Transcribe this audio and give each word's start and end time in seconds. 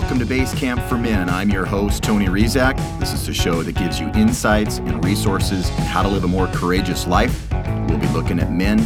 welcome 0.00 0.18
to 0.18 0.26
Base 0.26 0.52
Camp 0.54 0.82
for 0.88 0.98
Men. 0.98 1.28
I'm 1.28 1.50
your 1.50 1.64
host, 1.64 2.02
Tony 2.02 2.26
Rizak. 2.26 2.76
This 2.98 3.12
is 3.12 3.24
the 3.28 3.32
show 3.32 3.62
that 3.62 3.76
gives 3.76 4.00
you 4.00 4.08
insights 4.08 4.78
and 4.78 5.04
resources 5.04 5.70
on 5.70 5.82
how 5.82 6.02
to 6.02 6.08
live 6.08 6.24
a 6.24 6.26
more 6.26 6.48
courageous 6.48 7.06
life. 7.06 7.46
We'll 7.88 7.98
be 7.98 8.08
looking 8.08 8.40
at 8.40 8.50
men, 8.50 8.78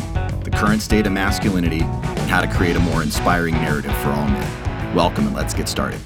the 0.44 0.50
current 0.52 0.82
state 0.82 1.06
of 1.06 1.12
masculinity, 1.12 1.80
and 1.80 2.30
how 2.30 2.42
to 2.42 2.46
create 2.46 2.76
a 2.76 2.80
more 2.80 3.02
inspiring 3.02 3.54
narrative 3.54 3.96
for 4.02 4.10
all 4.10 4.28
men. 4.28 4.94
Welcome, 4.94 5.26
and 5.26 5.34
let's 5.34 5.54
get 5.54 5.66
started. 5.66 5.98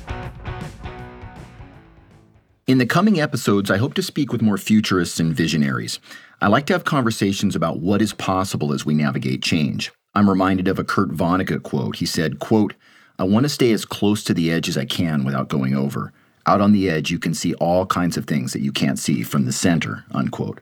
In 2.68 2.78
the 2.78 2.86
coming 2.86 3.18
episodes, 3.18 3.72
I 3.72 3.78
hope 3.78 3.94
to 3.94 4.02
speak 4.02 4.30
with 4.30 4.40
more 4.40 4.56
futurists 4.56 5.18
and 5.18 5.34
visionaries. 5.34 5.98
I 6.40 6.46
like 6.46 6.66
to 6.66 6.74
have 6.74 6.84
conversations 6.84 7.56
about 7.56 7.80
what 7.80 8.00
is 8.00 8.12
possible 8.12 8.72
as 8.72 8.86
we 8.86 8.94
navigate 8.94 9.42
change. 9.42 9.90
I'm 10.14 10.30
reminded 10.30 10.68
of 10.68 10.78
a 10.78 10.84
Kurt 10.84 11.10
Vonnegut 11.10 11.64
quote. 11.64 11.96
He 11.96 12.06
said, 12.06 12.38
quote, 12.38 12.74
I 13.22 13.24
want 13.24 13.44
to 13.44 13.48
stay 13.48 13.70
as 13.70 13.84
close 13.84 14.24
to 14.24 14.34
the 14.34 14.50
edge 14.50 14.68
as 14.68 14.76
I 14.76 14.84
can 14.84 15.22
without 15.22 15.46
going 15.46 15.76
over. 15.76 16.12
Out 16.44 16.60
on 16.60 16.72
the 16.72 16.90
edge, 16.90 17.12
you 17.12 17.20
can 17.20 17.34
see 17.34 17.54
all 17.54 17.86
kinds 17.86 18.16
of 18.16 18.24
things 18.24 18.52
that 18.52 18.62
you 18.62 18.72
can't 18.72 18.98
see 18.98 19.22
from 19.22 19.44
the 19.44 19.52
center, 19.52 20.04
unquote. 20.10 20.60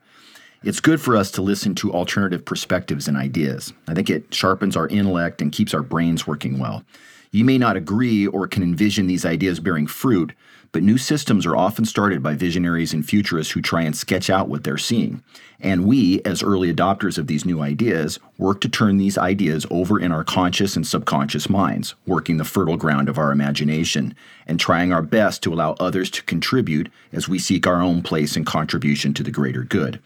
It's 0.63 0.79
good 0.79 1.01
for 1.01 1.17
us 1.17 1.31
to 1.31 1.41
listen 1.41 1.75
to 1.77 1.91
alternative 1.91 2.45
perspectives 2.45 3.09
and 3.09 3.17
ideas. 3.17 3.73
I 3.89 3.95
think 3.95 4.11
it 4.11 4.35
sharpens 4.35 4.77
our 4.77 4.89
intellect 4.89 5.41
and 5.41 5.51
keeps 5.51 5.73
our 5.73 5.81
brains 5.81 6.27
working 6.27 6.59
well. 6.59 6.85
You 7.31 7.47
may 7.47 7.57
not 7.57 7.79
agree 7.79 8.27
or 8.27 8.47
can 8.47 8.63
envision 8.63 9.07
these 9.07 9.25
ideas 9.25 9.59
bearing 9.59 9.87
fruit, 9.87 10.35
but 10.73 10.83
new 10.83 10.97
systems 10.99 11.47
are 11.47 11.57
often 11.57 11.85
started 11.85 12.23
by 12.23 12.35
visionaries 12.35 12.93
and 12.93 13.05
futurists 13.05 13.53
who 13.53 13.61
try 13.61 13.83
and 13.83 13.97
sketch 13.97 14.31
out 14.31 14.49
what 14.49 14.63
they're 14.63 14.79
seeing. 14.79 15.23
And 15.59 15.85
we, 15.85 16.23
as 16.25 16.43
early 16.43 16.73
adopters 16.73 17.19
of 17.19 17.27
these 17.27 17.45
new 17.45 17.61
ideas, 17.61 18.19
work 18.39 18.61
to 18.61 18.69
turn 18.69 18.97
these 18.97 19.19
ideas 19.19 19.67
over 19.71 19.99
in 19.99 20.13
our 20.13 20.25
conscious 20.25 20.77
and 20.77 20.87
subconscious 20.87 21.51
minds, 21.51 21.95
working 22.07 22.37
the 22.37 22.45
fertile 22.45 22.77
ground 22.77 23.09
of 23.09 23.19
our 23.19 23.33
imagination, 23.33 24.15
and 24.47 24.61
trying 24.61 24.93
our 24.93 25.03
best 25.03 25.43
to 25.43 25.53
allow 25.53 25.73
others 25.81 26.11
to 26.11 26.23
contribute 26.23 26.91
as 27.13 27.29
we 27.29 27.39
seek 27.39 27.67
our 27.67 27.83
own 27.83 28.03
place 28.03 28.37
and 28.37 28.47
contribution 28.47 29.13
to 29.15 29.23
the 29.23 29.31
greater 29.31 29.65
good. 29.65 30.01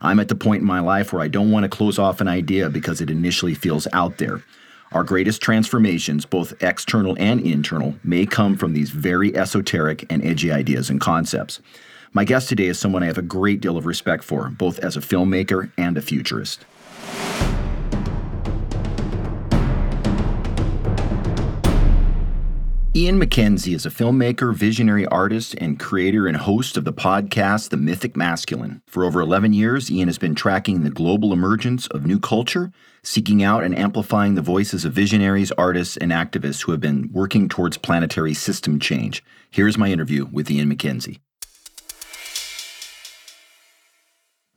I'm 0.00 0.20
at 0.20 0.28
the 0.28 0.34
point 0.34 0.60
in 0.60 0.66
my 0.66 0.80
life 0.80 1.12
where 1.12 1.22
I 1.22 1.28
don't 1.28 1.50
want 1.50 1.64
to 1.64 1.68
close 1.68 1.98
off 1.98 2.20
an 2.20 2.28
idea 2.28 2.70
because 2.70 3.00
it 3.00 3.10
initially 3.10 3.54
feels 3.54 3.88
out 3.92 4.18
there. 4.18 4.42
Our 4.94 5.02
greatest 5.02 5.42
transformations, 5.42 6.24
both 6.24 6.62
external 6.62 7.16
and 7.18 7.40
internal, 7.40 7.96
may 8.04 8.26
come 8.26 8.56
from 8.56 8.74
these 8.74 8.90
very 8.90 9.36
esoteric 9.36 10.06
and 10.08 10.24
edgy 10.24 10.52
ideas 10.52 10.88
and 10.88 11.00
concepts. 11.00 11.60
My 12.12 12.24
guest 12.24 12.48
today 12.48 12.66
is 12.66 12.78
someone 12.78 13.02
I 13.02 13.06
have 13.06 13.18
a 13.18 13.22
great 13.22 13.60
deal 13.60 13.76
of 13.76 13.86
respect 13.86 14.22
for, 14.22 14.48
both 14.50 14.78
as 14.78 14.96
a 14.96 15.00
filmmaker 15.00 15.72
and 15.76 15.98
a 15.98 16.00
futurist. 16.00 16.64
Ian 22.96 23.20
McKenzie 23.20 23.74
is 23.74 23.84
a 23.84 23.90
filmmaker, 23.90 24.54
visionary 24.54 25.04
artist, 25.06 25.56
and 25.58 25.80
creator 25.80 26.28
and 26.28 26.36
host 26.36 26.76
of 26.76 26.84
the 26.84 26.92
podcast 26.92 27.70
The 27.70 27.76
Mythic 27.76 28.16
Masculine. 28.16 28.82
For 28.86 29.04
over 29.04 29.20
11 29.20 29.52
years, 29.52 29.90
Ian 29.90 30.06
has 30.06 30.16
been 30.16 30.36
tracking 30.36 30.84
the 30.84 30.90
global 30.90 31.32
emergence 31.32 31.88
of 31.88 32.06
new 32.06 32.20
culture, 32.20 32.70
seeking 33.02 33.42
out 33.42 33.64
and 33.64 33.76
amplifying 33.76 34.36
the 34.36 34.42
voices 34.42 34.84
of 34.84 34.92
visionaries, 34.92 35.50
artists, 35.58 35.96
and 35.96 36.12
activists 36.12 36.62
who 36.62 36.70
have 36.70 36.80
been 36.80 37.10
working 37.12 37.48
towards 37.48 37.76
planetary 37.78 38.32
system 38.32 38.78
change. 38.78 39.24
Here's 39.50 39.76
my 39.76 39.90
interview 39.90 40.26
with 40.26 40.48
Ian 40.48 40.72
McKenzie. 40.72 41.18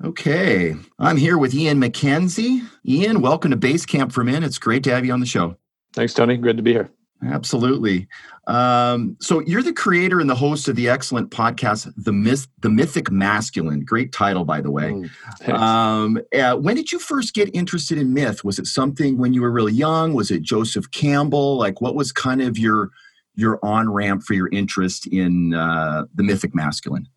Okay, 0.04 0.76
I'm 1.00 1.18
here 1.18 1.40
with 1.40 1.56
Ian 1.56 1.82
McKenzie. 1.82 2.62
Ian, 2.86 3.20
welcome 3.22 3.50
to 3.50 3.58
Base 3.58 3.88
Camp 3.88 4.12
for 4.12 4.24
Men. 4.24 4.44
It's 4.44 4.60
great 4.60 4.84
to 4.84 4.92
have 4.92 5.04
you 5.04 5.12
on 5.12 5.22
the 5.22 5.26
show. 5.26 5.58
Thanks, 5.94 6.14
Tony. 6.14 6.38
Good 6.38 6.58
to 6.58 6.64
be 6.64 6.74
here. 6.74 6.92
Absolutely. 7.24 8.08
Um, 8.46 9.18
so 9.20 9.40
you're 9.42 9.64
the 9.64 9.74
creator 9.74 10.20
and 10.20 10.30
the 10.30 10.36
host 10.36 10.68
of 10.68 10.76
the 10.76 10.88
excellent 10.88 11.32
podcast, 11.32 11.92
The 11.98 12.14
Myth, 12.14 12.48
The 12.60 12.70
Mythic 12.70 13.12
Masculine. 13.12 13.82
Great 13.84 14.12
title, 14.12 14.46
by 14.46 14.62
the 14.62 14.70
way. 14.70 14.92
Mm, 14.92 15.54
um, 15.54 16.20
uh, 16.38 16.56
when 16.56 16.76
did 16.76 16.92
you 16.92 17.00
first 17.00 17.34
get 17.34 17.54
interested 17.56 17.98
in 17.98 18.14
myth? 18.14 18.44
Was 18.44 18.60
it 18.60 18.68
something 18.68 19.18
when 19.18 19.34
you 19.34 19.42
were 19.42 19.52
really 19.52 19.74
young? 19.74 20.14
Was 20.14 20.30
it 20.30 20.44
Joseph 20.44 20.92
Campbell? 20.92 21.58
Like, 21.58 21.82
what 21.82 21.96
was 21.96 22.12
kind 22.12 22.42
of 22.42 22.58
your 22.58 22.92
your 23.36 23.60
on 23.64 23.90
ramp 23.90 24.24
for 24.24 24.34
your 24.34 24.50
interest 24.50 25.08
in 25.08 25.54
uh, 25.54 26.06
the 26.16 26.24
mythic 26.24 26.56
masculine? 26.56 27.08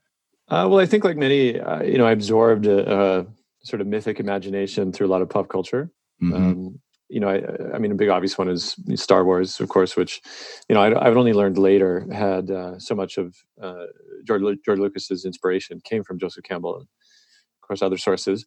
Uh, 0.49 0.67
well, 0.69 0.79
I 0.81 0.87
think 0.87 1.05
like 1.05 1.17
many, 1.17 1.59
uh, 1.59 1.83
you 1.83 1.97
know, 1.97 2.07
I 2.07 2.13
absorbed 2.13 2.67
a, 2.67 3.21
a, 3.21 3.27
sort 3.63 3.81
of 3.81 3.87
mythic 3.87 4.21
imagination 4.21 4.93
through 4.93 5.07
a 5.07 5.09
lot 5.09 5.23
of 5.23 5.29
pop 5.29 5.49
culture. 5.49 5.91
Mm-hmm. 6.23 6.35
Um, 6.35 6.81
you 7.11 7.21
know, 7.21 7.29
I, 7.29 7.75
I, 7.75 7.79
mean, 7.79 7.93
a 7.93 7.97
big 7.97 8.09
obvious 8.09 8.39
one 8.39 8.49
is 8.49 8.77
Star 8.95 9.25
Wars, 9.25 9.61
of 9.61 9.69
course, 9.69 9.97
which, 9.97 10.23
you 10.69 10.75
know, 10.75 10.81
I, 10.81 11.05
have 11.05 11.17
only 11.17 11.33
learned 11.33 11.59
later 11.59 12.07
had 12.13 12.51
uh, 12.51 12.79
so 12.79 12.95
much 12.95 13.19
of 13.19 13.35
uh, 13.61 13.87
George, 14.25 14.59
George 14.65 14.79
Lucas's 14.79 15.25
inspiration 15.25 15.81
came 15.85 16.05
from 16.05 16.19
Joseph 16.19 16.45
Campbell 16.45 16.77
and, 16.77 16.83
of 16.85 17.67
course, 17.67 17.83
other 17.83 17.99
sources. 17.99 18.47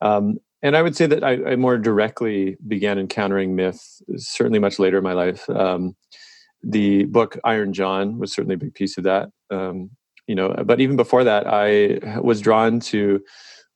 Um, 0.00 0.38
and 0.62 0.76
I 0.76 0.82
would 0.82 0.96
say 0.96 1.06
that 1.06 1.24
I, 1.24 1.52
I, 1.52 1.56
more 1.56 1.78
directly 1.78 2.56
began 2.66 2.98
encountering 2.98 3.56
myth 3.56 4.00
certainly 4.16 4.58
much 4.58 4.78
later 4.78 4.98
in 4.98 5.04
my 5.04 5.12
life. 5.12 5.48
Um, 5.50 5.96
the 6.62 7.04
book 7.04 7.38
Iron 7.44 7.72
John 7.72 8.18
was 8.18 8.32
certainly 8.32 8.54
a 8.54 8.58
big 8.58 8.74
piece 8.74 8.98
of 8.98 9.04
that. 9.04 9.28
Um, 9.50 9.90
you 10.26 10.34
know, 10.34 10.54
but 10.64 10.80
even 10.80 10.96
before 10.96 11.24
that, 11.24 11.46
I 11.46 12.20
was 12.20 12.40
drawn 12.40 12.80
to 12.80 13.20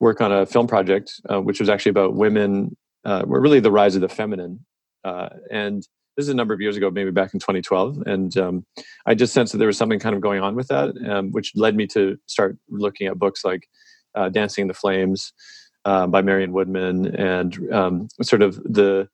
work 0.00 0.20
on 0.20 0.32
a 0.32 0.47
film 0.47 0.66
project, 0.66 1.12
uh, 1.28 1.41
which 1.41 1.60
was 1.60 1.68
actually 1.68 1.91
about 1.91 2.14
women 2.14 2.76
uh, 3.04 3.24
were 3.26 3.40
really 3.40 3.60
the 3.60 3.70
rise 3.70 3.94
of 3.94 4.00
the 4.00 4.08
feminine. 4.08 4.64
Uh, 5.04 5.28
and 5.50 5.86
this 6.16 6.24
is 6.24 6.28
a 6.28 6.34
number 6.34 6.52
of 6.52 6.60
years 6.60 6.76
ago, 6.76 6.90
maybe 6.90 7.10
back 7.10 7.32
in 7.32 7.40
2012. 7.40 8.02
And 8.06 8.36
um, 8.36 8.66
I 9.06 9.14
just 9.14 9.32
sensed 9.32 9.52
that 9.52 9.58
there 9.58 9.66
was 9.66 9.78
something 9.78 9.98
kind 9.98 10.14
of 10.14 10.20
going 10.20 10.42
on 10.42 10.54
with 10.54 10.68
that, 10.68 10.94
um, 11.08 11.30
which 11.32 11.52
led 11.54 11.76
me 11.76 11.86
to 11.88 12.18
start 12.26 12.58
looking 12.68 13.06
at 13.06 13.18
books 13.18 13.44
like 13.44 13.68
uh, 14.14 14.28
Dancing 14.28 14.62
in 14.62 14.68
the 14.68 14.74
Flames 14.74 15.32
uh, 15.84 16.06
by 16.06 16.20
Marion 16.20 16.52
Woodman 16.52 17.14
and 17.14 17.72
um, 17.72 18.08
sort 18.22 18.42
of 18.42 18.56
the, 18.56 19.08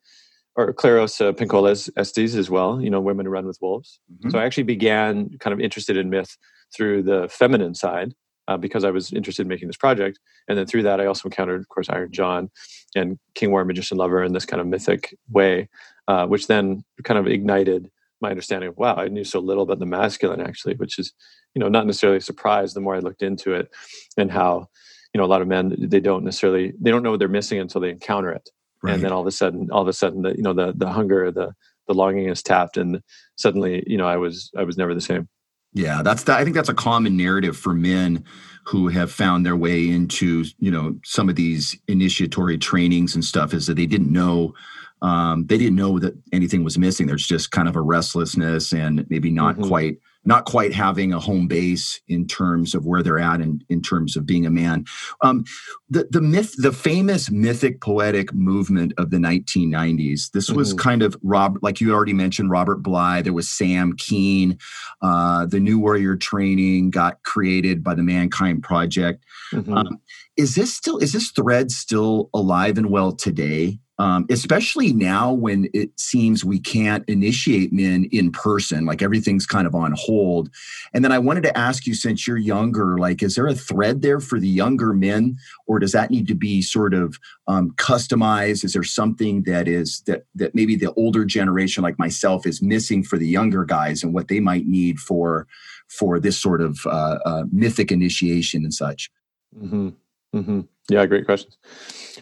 or 0.57 0.73
Clarissa 0.73 1.29
uh, 1.29 1.33
Pinkola 1.33 1.89
Estes 1.97 2.35
as 2.35 2.51
well, 2.51 2.81
you 2.81 2.91
know, 2.91 3.01
Women 3.01 3.27
Who 3.27 3.33
Run 3.33 3.47
with 3.47 3.59
Wolves. 3.61 4.01
Mm-hmm. 4.13 4.31
So 4.31 4.39
I 4.39 4.45
actually 4.45 4.65
began 4.65 5.37
kind 5.39 5.53
of 5.53 5.61
interested 5.61 5.97
in 5.97 6.11
myth 6.11 6.37
through 6.75 7.03
the 7.03 7.29
feminine 7.31 7.75
side 7.75 8.15
uh, 8.49 8.57
because 8.57 8.85
I 8.85 8.91
was 8.91 9.13
interested 9.13 9.43
in 9.43 9.49
making 9.49 9.69
this 9.69 9.77
project. 9.77 10.19
And 10.49 10.57
then 10.57 10.67
through 10.67 10.85
that, 10.85 11.01
I 11.01 11.07
also 11.07 11.29
encountered, 11.29 11.61
of 11.61 11.69
course, 11.69 11.89
Iron 11.89 12.13
John 12.13 12.51
and 12.95 13.19
King 13.35 13.51
Warrior 13.51 13.65
Magician 13.65 13.99
Lover 13.99 14.23
in 14.23 14.33
this 14.33 14.47
kind 14.47 14.61
of 14.61 14.67
mythic 14.67 15.17
way, 15.31 15.69
uh, 16.09 16.27
which 16.27 16.47
then 16.47 16.85
kind 17.05 17.19
of 17.19 17.27
ignited 17.27 17.91
my 18.21 18.31
understanding 18.31 18.69
of 18.69 18.77
wow, 18.77 18.97
I 18.97 19.09
knew 19.09 19.25
so 19.25 19.41
little 19.41 19.63
about 19.63 19.79
the 19.79 19.87
masculine 19.87 20.41
actually, 20.41 20.75
which 20.75 20.99
is 20.99 21.13
you 21.55 21.61
know 21.61 21.69
not 21.69 21.87
necessarily 21.87 22.19
a 22.19 22.23
surprise. 22.23 22.73
The 22.73 22.81
more 22.81 22.97
I 22.97 23.01
looked 23.01 23.23
into 23.23 23.53
it, 23.53 23.69
and 24.17 24.31
how 24.31 24.69
you 25.13 25.19
know 25.19 25.25
a 25.25 25.29
lot 25.29 25.43
of 25.43 25.49
men 25.49 25.75
they 25.79 26.01
don't 26.01 26.25
necessarily 26.25 26.73
they 26.81 26.91
don't 26.91 27.03
know 27.03 27.11
what 27.11 27.19
they're 27.19 27.29
missing 27.29 27.59
until 27.59 27.81
they 27.81 27.91
encounter 27.91 28.31
it, 28.31 28.49
right. 28.83 28.95
and 28.95 29.03
then 29.03 29.13
all 29.13 29.21
of 29.21 29.27
a 29.27 29.33
sudden, 29.33 29.69
all 29.71 29.83
of 29.83 29.89
a 29.89 29.93
sudden, 29.93 30.23
the 30.23 30.35
you 30.37 30.43
know 30.43 30.55
the 30.55 30.73
the 30.75 30.89
hunger, 30.89 31.31
the 31.31 31.53
the 31.87 31.95
longing 31.95 32.29
is 32.29 32.43
tapped, 32.43 32.77
and 32.77 33.03
suddenly 33.37 33.85
you 33.87 33.99
know 33.99 34.07
I 34.07 34.17
was 34.17 34.51
I 34.57 34.65
was 34.65 34.77
never 34.77 34.95
the 34.95 35.01
same. 35.01 35.29
Yeah, 35.77 36.03
that's 36.03 36.23
that. 36.25 36.39
I 36.39 36.45
think 36.45 36.57
that's 36.57 36.71
a 36.71 36.75
common 36.75 37.19
narrative 37.19 37.55
for 37.55 37.75
men 37.75 38.25
who 38.65 38.89
have 38.89 39.13
found 39.13 39.45
their 39.45 39.57
way 39.57 39.89
into 39.91 40.45
you 40.59 40.71
know 40.71 40.99
some 41.05 41.29
of 41.29 41.37
these 41.37 41.79
initiatory 41.87 42.57
trainings 42.57 43.15
and 43.15 43.23
stuff 43.23 43.53
is 43.53 43.67
that 43.67 43.75
they 43.75 43.85
didn't 43.85 44.11
know 44.11 44.55
um, 45.03 45.45
they 45.47 45.59
didn't 45.59 45.77
know 45.77 45.99
that 45.99 46.17
anything 46.33 46.65
was 46.65 46.79
missing. 46.79 47.07
There's 47.07 47.27
just 47.27 47.51
kind 47.51 47.69
of 47.69 47.77
a 47.77 47.83
restlessness 47.83 48.73
and 48.73 49.05
maybe 49.11 49.31
not 49.31 49.57
mm-hmm. 49.57 49.69
quite 49.69 49.99
not 50.27 50.45
quite 50.45 50.75
having 50.75 51.13
a 51.13 51.21
home 51.21 51.47
base 51.47 52.01
in 52.09 52.27
terms 52.27 52.75
of 52.75 52.85
where 52.85 53.03
they're 53.03 53.19
at 53.19 53.41
and 53.41 53.65
in 53.69 53.81
terms 53.81 54.17
of 54.17 54.27
being 54.27 54.45
a 54.45 54.51
man. 54.51 54.85
Um, 55.23 55.45
the 55.89 56.09
the 56.11 56.21
myth, 56.21 56.55
the 56.59 56.73
famous 56.73 57.29
mythopoetic 57.29 58.33
movement 58.33 58.93
of 58.99 59.11
the 59.11 59.19
1990s. 59.19 60.33
This 60.33 60.51
was 60.51 60.71
mm-hmm. 60.71 60.79
kind 60.79 61.03
of 61.03 61.17
Rob, 61.23 61.59
like 61.63 61.81
you 61.81 61.95
already 61.95 62.13
mentioned, 62.13 62.51
Robert 62.51 62.83
Bly. 62.83 63.23
There 63.23 63.33
was 63.33 63.49
Sam 63.49 63.95
Keen. 63.97 64.59
Uh, 65.01 65.47
the 65.47 65.61
New 65.61 65.79
Warrior 65.79 66.17
Training 66.17 66.91
got 66.91 67.23
created 67.23 67.85
by 67.85 67.95
the 67.95 68.03
Mankind 68.03 68.63
Project. 68.63 69.25
Mm-hmm. 69.53 69.73
Um, 69.73 70.01
is 70.37 70.55
this 70.55 70.75
still 70.75 70.99
is 70.99 71.13
this 71.13 71.31
thread 71.31 71.71
still 71.71 72.31
alive 72.35 72.79
and 72.79 72.91
well 72.91 73.13
today? 73.13 73.79
Um, 73.99 74.27
especially 74.31 74.93
now 74.93 75.33
when 75.33 75.69
it 75.73 75.99
seems 75.99 76.45
we 76.45 76.59
can't 76.59 77.09
initiate 77.09 77.73
men 77.73 78.09
in 78.13 78.31
person 78.31 78.85
like 78.85 79.03
everything's 79.03 79.47
kind 79.47 79.67
of 79.67 79.75
on 79.75 79.95
hold. 79.97 80.51
And 80.93 81.05
then 81.05 81.13
i 81.13 81.19
wanted 81.19 81.43
to 81.45 81.57
ask 81.57 81.87
you 81.87 81.95
since 81.95 82.27
you're 82.27 82.37
younger 82.37 82.99
like 82.99 83.23
is 83.23 83.35
there 83.35 83.47
a 83.47 83.55
thread 83.55 84.03
there 84.03 84.21
for 84.21 84.39
the 84.39 84.49
younger 84.49 84.93
men 84.93 85.37
or 85.67 85.79
does 85.79 85.93
that 85.93 86.11
need 86.11 86.29
to 86.29 86.35
be 86.35 86.63
sort 86.63 86.95
of 86.95 87.19
um, 87.49 87.73
customized? 87.73 88.65
Is 88.65 88.73
there 88.73 88.83
something 88.83 89.43
that 89.45 89.69
is 89.69 90.03
that 90.07 90.25
that 90.35 90.55
maybe 90.55 90.77
the 90.77 90.93
older 90.95 91.25
generation 91.25 91.83
like 91.83 91.99
myself 91.99 92.47
is 92.47 92.63
missing 92.63 93.03
for 93.03 93.19
the 93.19 93.29
younger 93.29 93.65
guys 93.65 94.03
and 94.03 94.13
what 94.13 94.29
they 94.29 94.41
might 94.41 94.67
need 94.67 94.99
for 94.99 95.47
for 95.89 96.19
this 96.19 96.39
sort 96.39 96.61
of 96.61 96.79
uh, 96.87 97.19
uh, 97.25 97.45
mythic 97.53 97.93
initiation 97.93 98.65
and 98.65 98.75
such? 98.75 99.11
Mm-hmm. 99.59 99.91
Mm-hmm. 100.35 100.63
Yeah, 100.89 101.07
great 101.07 101.25
questions. 101.25 101.57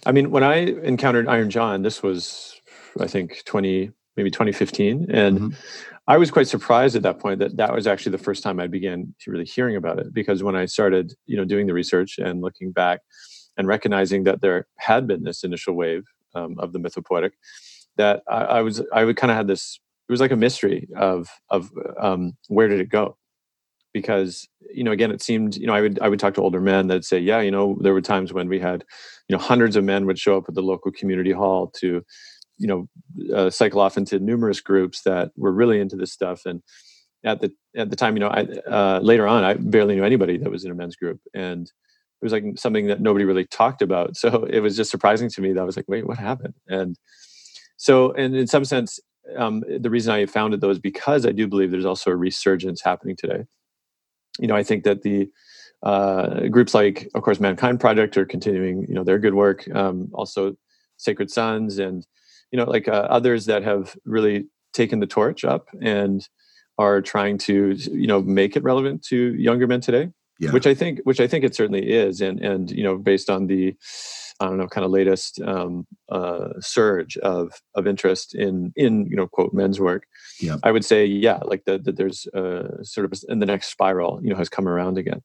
I 0.07 0.13
mean, 0.13 0.31
when 0.31 0.43
I 0.43 0.57
encountered 0.57 1.29
Iron 1.29 1.51
John, 1.51 1.83
this 1.83 2.03
was, 2.03 2.61
I 3.01 3.07
think, 3.07 3.43
20, 3.45 3.91
maybe 4.17 4.31
2015. 4.31 5.11
And 5.11 5.39
mm-hmm. 5.39 5.55
I 6.07 6.19
was 6.19 6.31
quite 6.31 6.49
surprised 6.49 6.97
at 6.97 7.03
that 7.03 7.19
point 7.19 7.39
that 7.41 7.57
that 7.57 7.73
was 7.73 7.87
actually 7.87 8.13
the 8.13 8.23
first 8.23 8.43
time 8.43 8.61
I 8.61 8.67
began 8.67 9.15
to 9.21 9.31
really 9.31 9.45
hearing 9.45 9.77
about 9.77 9.99
it 9.99 10.13
because 10.13 10.43
when 10.43 10.57
I 10.57 10.67
started, 10.67 11.15
you 11.27 11.37
know, 11.37 11.45
doing 11.45 11.67
the 11.67 11.75
research 11.75 12.19
and 12.19 12.43
looking 12.43 12.73
back 12.73 13.01
and 13.57 13.67
recognizing 13.67 14.25
that 14.25 14.41
there 14.41 14.67
had 14.77 15.07
been 15.07 15.25
this 15.25 15.45
initial 15.45 15.75
wave 15.75 16.05
um, 16.35 16.57
of 16.59 16.73
the 16.73 16.79
mythopoetic, 16.79 17.31
that 17.97 18.23
I, 18.29 18.45
I 18.45 18.61
was 18.63 18.83
I 18.93 19.05
would 19.05 19.17
kind 19.17 19.31
of 19.31 19.37
had 19.37 19.47
this. 19.47 19.81
It 20.09 20.13
was 20.13 20.21
like 20.21 20.33
a 20.33 20.37
mystery 20.37 20.89
of 20.97 21.29
of 21.49 21.71
um, 21.99 22.37
where 22.49 22.69
did 22.69 22.81
it 22.81 22.91
go, 22.91 23.17
because 23.95 24.47
you 24.75 24.85
know 24.85 24.93
again 24.93 25.11
it 25.11 25.23
seemed 25.23 25.57
you 25.57 25.67
know 25.67 25.73
I 25.73 25.81
would 25.81 25.99
I 26.03 26.09
would 26.11 26.21
talk 26.21 26.35
to 26.35 26.43
older 26.43 26.61
men 26.61 26.89
that 26.89 27.05
say 27.05 27.19
yeah 27.19 27.41
you 27.41 27.51
know 27.51 27.79
there 27.81 27.95
were 27.95 28.03
times 28.03 28.35
when 28.35 28.49
we 28.49 28.59
had 28.59 28.85
you 29.29 29.37
know 29.37 29.43
hundreds 29.43 29.77
of 29.77 29.85
men 29.85 30.05
would 30.05 30.19
show 30.19 30.37
up 30.37 30.45
at 30.49 30.55
the 30.55 30.63
local 30.63 30.93
community 30.93 31.33
hall 31.33 31.69
to 31.81 32.03
you 32.59 32.67
know 32.67 32.89
uh, 33.35 33.49
cycle 33.49 33.81
off 33.81 33.97
into 33.97 34.19
numerous 34.19 34.61
groups 34.61 35.03
that 35.03 35.31
were 35.37 35.53
really 35.53 35.81
into 35.81 35.97
this 35.97 36.13
stuff. 36.13 36.43
And 36.45 36.63
at 37.25 37.41
the 37.41 37.53
at 37.77 37.89
the 37.89 37.97
time 37.97 38.17
you 38.17 38.21
know 38.21 38.29
I 38.29 38.43
uh, 38.71 39.01
later 39.01 39.27
on 39.27 39.45
I 39.45 39.55
barely 39.55 39.95
knew 39.95 40.05
anybody 40.05 40.37
that 40.39 40.51
was 40.51 40.65
in 40.65 40.71
a 40.71 40.75
men's 40.75 40.97
group 40.97 41.21
and 41.33 41.67
it 41.67 42.25
was 42.25 42.33
like 42.33 42.45
something 42.57 42.87
that 42.89 43.01
nobody 43.01 43.25
really 43.25 43.47
talked 43.47 43.81
about. 43.81 44.17
So 44.17 44.45
it 44.45 44.61
was 44.61 44.77
just 44.77 44.91
surprising 44.91 45.31
to 45.31 45.41
me 45.41 45.53
that 45.53 45.61
I 45.61 45.65
was 45.65 45.77
like 45.77 45.89
wait 45.89 46.07
what 46.07 46.19
happened? 46.19 46.55
And 46.69 46.97
so 47.77 48.13
and 48.13 48.35
in 48.37 48.47
some 48.47 48.65
sense 48.65 48.99
um, 49.39 49.63
the 49.67 49.89
reason 49.89 50.13
I 50.13 50.27
founded 50.27 50.61
those 50.61 50.77
is 50.77 50.81
because 50.81 51.25
I 51.25 51.33
do 51.33 51.49
believe 51.49 51.71
there's 51.71 51.87
also 51.87 52.11
a 52.11 52.17
resurgence 52.17 52.83
happening 52.83 53.17
today 53.17 53.45
you 54.39 54.47
know 54.47 54.57
I 54.57 54.63
think 54.63 54.85
that 54.85 55.03
the 55.03 55.29
uh, 55.83 56.49
groups 56.49 56.75
like 56.75 57.09
of 57.15 57.23
course 57.23 57.41
mankind 57.41 57.81
project 57.81 58.17
are 58.17 58.25
continuing 58.25 58.87
you 58.89 58.95
know 58.95 59.05
their 59.05 59.19
good 59.19 59.35
work 59.35 59.69
um, 59.75 60.11
also 60.15 60.57
sacred 60.97 61.31
sons 61.31 61.79
and 61.79 62.07
you 62.51 62.59
know 62.59 62.65
like 62.65 62.89
uh, 62.89 63.07
others 63.11 63.47
that 63.47 63.63
have 63.63 63.97
really 64.05 64.47
taken 64.73 65.01
the 65.01 65.07
torch 65.07 65.45
up 65.45 65.69
and 65.81 66.29
are 66.79 67.01
trying 67.01 67.39
to 67.39 67.73
you 67.93 68.07
know 68.07 68.23
make 68.23 68.57
it 68.57 68.63
relevant 68.63 69.03
to 69.03 69.35
younger 69.35 69.67
men 69.67 69.81
today 69.81 70.09
yeah. 70.39 70.51
which 70.51 70.67
i 70.67 70.75
think 70.75 71.01
which 71.05 71.21
i 71.21 71.27
think 71.27 71.45
it 71.45 71.55
certainly 71.55 71.91
is 71.91 72.21
and 72.21 72.41
and 72.41 72.71
you 72.71 72.83
know 72.83 72.97
based 72.97 73.31
on 73.31 73.47
the 73.47 73.75
i 74.41 74.47
don't 74.47 74.59
know 74.59 74.67
kind 74.67 74.85
of 74.85 74.91
latest 74.91 75.41
um, 75.43 75.87
uh, 76.09 76.49
surge 76.61 77.17
of 77.19 77.53
of 77.75 77.87
interest 77.87 78.35
in 78.35 78.73
in 78.77 79.07
you 79.07 79.17
know 79.17 79.27
quote 79.27 79.53
men's 79.53 79.81
work 79.81 80.07
yeah. 80.41 80.57
i 80.63 80.71
would 80.71 80.85
say 80.85 81.05
yeah 81.05 81.39
like 81.45 81.65
that 81.65 81.85
the, 81.85 81.93
there's 81.93 82.27
uh, 82.29 82.83
sort 82.83 83.05
of 83.05 83.13
in 83.29 83.39
the 83.39 83.47
next 83.47 83.69
spiral 83.69 84.21
you 84.23 84.31
know 84.31 84.37
has 84.37 84.49
come 84.49 84.69
around 84.69 84.99
again 84.99 85.23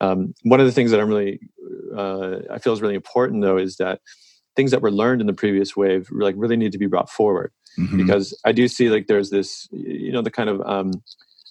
um, 0.00 0.34
one 0.42 0.60
of 0.60 0.66
the 0.66 0.72
things 0.72 0.90
that 0.90 1.00
i'm 1.00 1.08
really 1.08 1.40
uh, 1.96 2.36
i 2.50 2.58
feel 2.58 2.72
is 2.72 2.82
really 2.82 2.94
important 2.94 3.42
though 3.42 3.58
is 3.58 3.76
that 3.76 4.00
things 4.56 4.70
that 4.70 4.82
were 4.82 4.92
learned 4.92 5.20
in 5.20 5.26
the 5.26 5.32
previous 5.32 5.76
wave 5.76 6.08
like 6.12 6.34
really 6.38 6.56
need 6.56 6.72
to 6.72 6.78
be 6.78 6.86
brought 6.86 7.10
forward 7.10 7.52
mm-hmm. 7.78 7.96
because 7.96 8.38
i 8.44 8.52
do 8.52 8.68
see 8.68 8.88
like 8.88 9.08
there's 9.08 9.30
this 9.30 9.68
you 9.72 10.12
know 10.12 10.22
the 10.22 10.30
kind 10.30 10.48
of 10.48 10.60
um, 10.62 10.92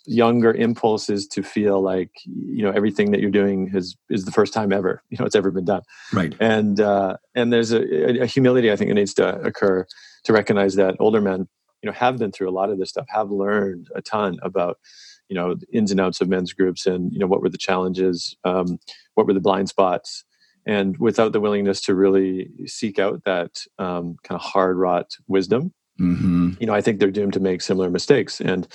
younger 0.05 0.53
impulses 0.53 1.27
to 1.27 1.41
feel 1.41 1.81
like 1.81 2.11
you 2.25 2.63
know 2.63 2.71
everything 2.71 3.11
that 3.11 3.21
you're 3.21 3.31
doing 3.31 3.71
is 3.73 3.95
is 4.09 4.25
the 4.25 4.31
first 4.31 4.53
time 4.53 4.73
ever 4.73 5.01
you 5.09 5.17
know 5.17 5.25
it's 5.25 5.35
ever 5.35 5.51
been 5.51 5.65
done. 5.65 5.81
Right. 6.11 6.35
And 6.39 6.79
uh 6.79 7.17
and 7.35 7.53
there's 7.53 7.71
a, 7.71 8.21
a 8.21 8.25
humility 8.25 8.71
i 8.71 8.75
think 8.75 8.91
it 8.91 8.95
needs 8.95 9.13
to 9.15 9.39
occur 9.41 9.85
to 10.25 10.33
recognize 10.33 10.75
that 10.75 10.95
older 11.00 11.21
men 11.21 11.47
you 11.81 11.89
know 11.89 11.94
have 11.94 12.17
been 12.17 12.31
through 12.31 12.50
a 12.50 12.51
lot 12.51 12.69
of 12.69 12.79
this 12.79 12.89
stuff 12.89 13.05
have 13.09 13.31
learned 13.31 13.88
a 13.95 14.01
ton 14.01 14.39
about 14.41 14.77
you 15.29 15.35
know 15.35 15.55
the 15.55 15.65
ins 15.71 15.91
and 15.91 16.00
outs 16.00 16.21
of 16.21 16.27
men's 16.27 16.53
groups 16.53 16.85
and 16.85 17.11
you 17.13 17.19
know 17.19 17.27
what 17.27 17.41
were 17.41 17.50
the 17.50 17.57
challenges 17.57 18.35
um, 18.44 18.79
what 19.15 19.27
were 19.27 19.33
the 19.33 19.39
blind 19.39 19.69
spots. 19.69 20.25
And 20.65 20.97
without 20.97 21.33
the 21.33 21.41
willingness 21.41 21.81
to 21.81 21.95
really 21.95 22.50
seek 22.65 22.97
out 22.97 23.25
that 23.25 23.65
um, 23.79 24.15
kind 24.23 24.39
of 24.39 24.41
hard 24.41 24.77
wrought 24.77 25.17
wisdom 25.27 25.73
mm-hmm. 26.00 26.51
you 26.60 26.66
know 26.66 26.74
i 26.74 26.81
think 26.81 27.00
they're 27.00 27.12
doomed 27.12 27.34
to 27.34 27.40
make 27.40 27.62
similar 27.62 27.90
mistakes 27.90 28.42
and 28.42 28.68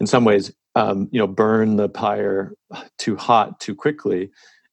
in 0.00 0.06
some 0.06 0.24
ways 0.24 0.52
um, 0.76 1.08
you 1.12 1.18
know 1.18 1.26
burn 1.26 1.76
the 1.76 1.88
pyre 1.88 2.54
too 2.98 3.16
hot 3.16 3.60
too 3.60 3.74
quickly 3.74 4.30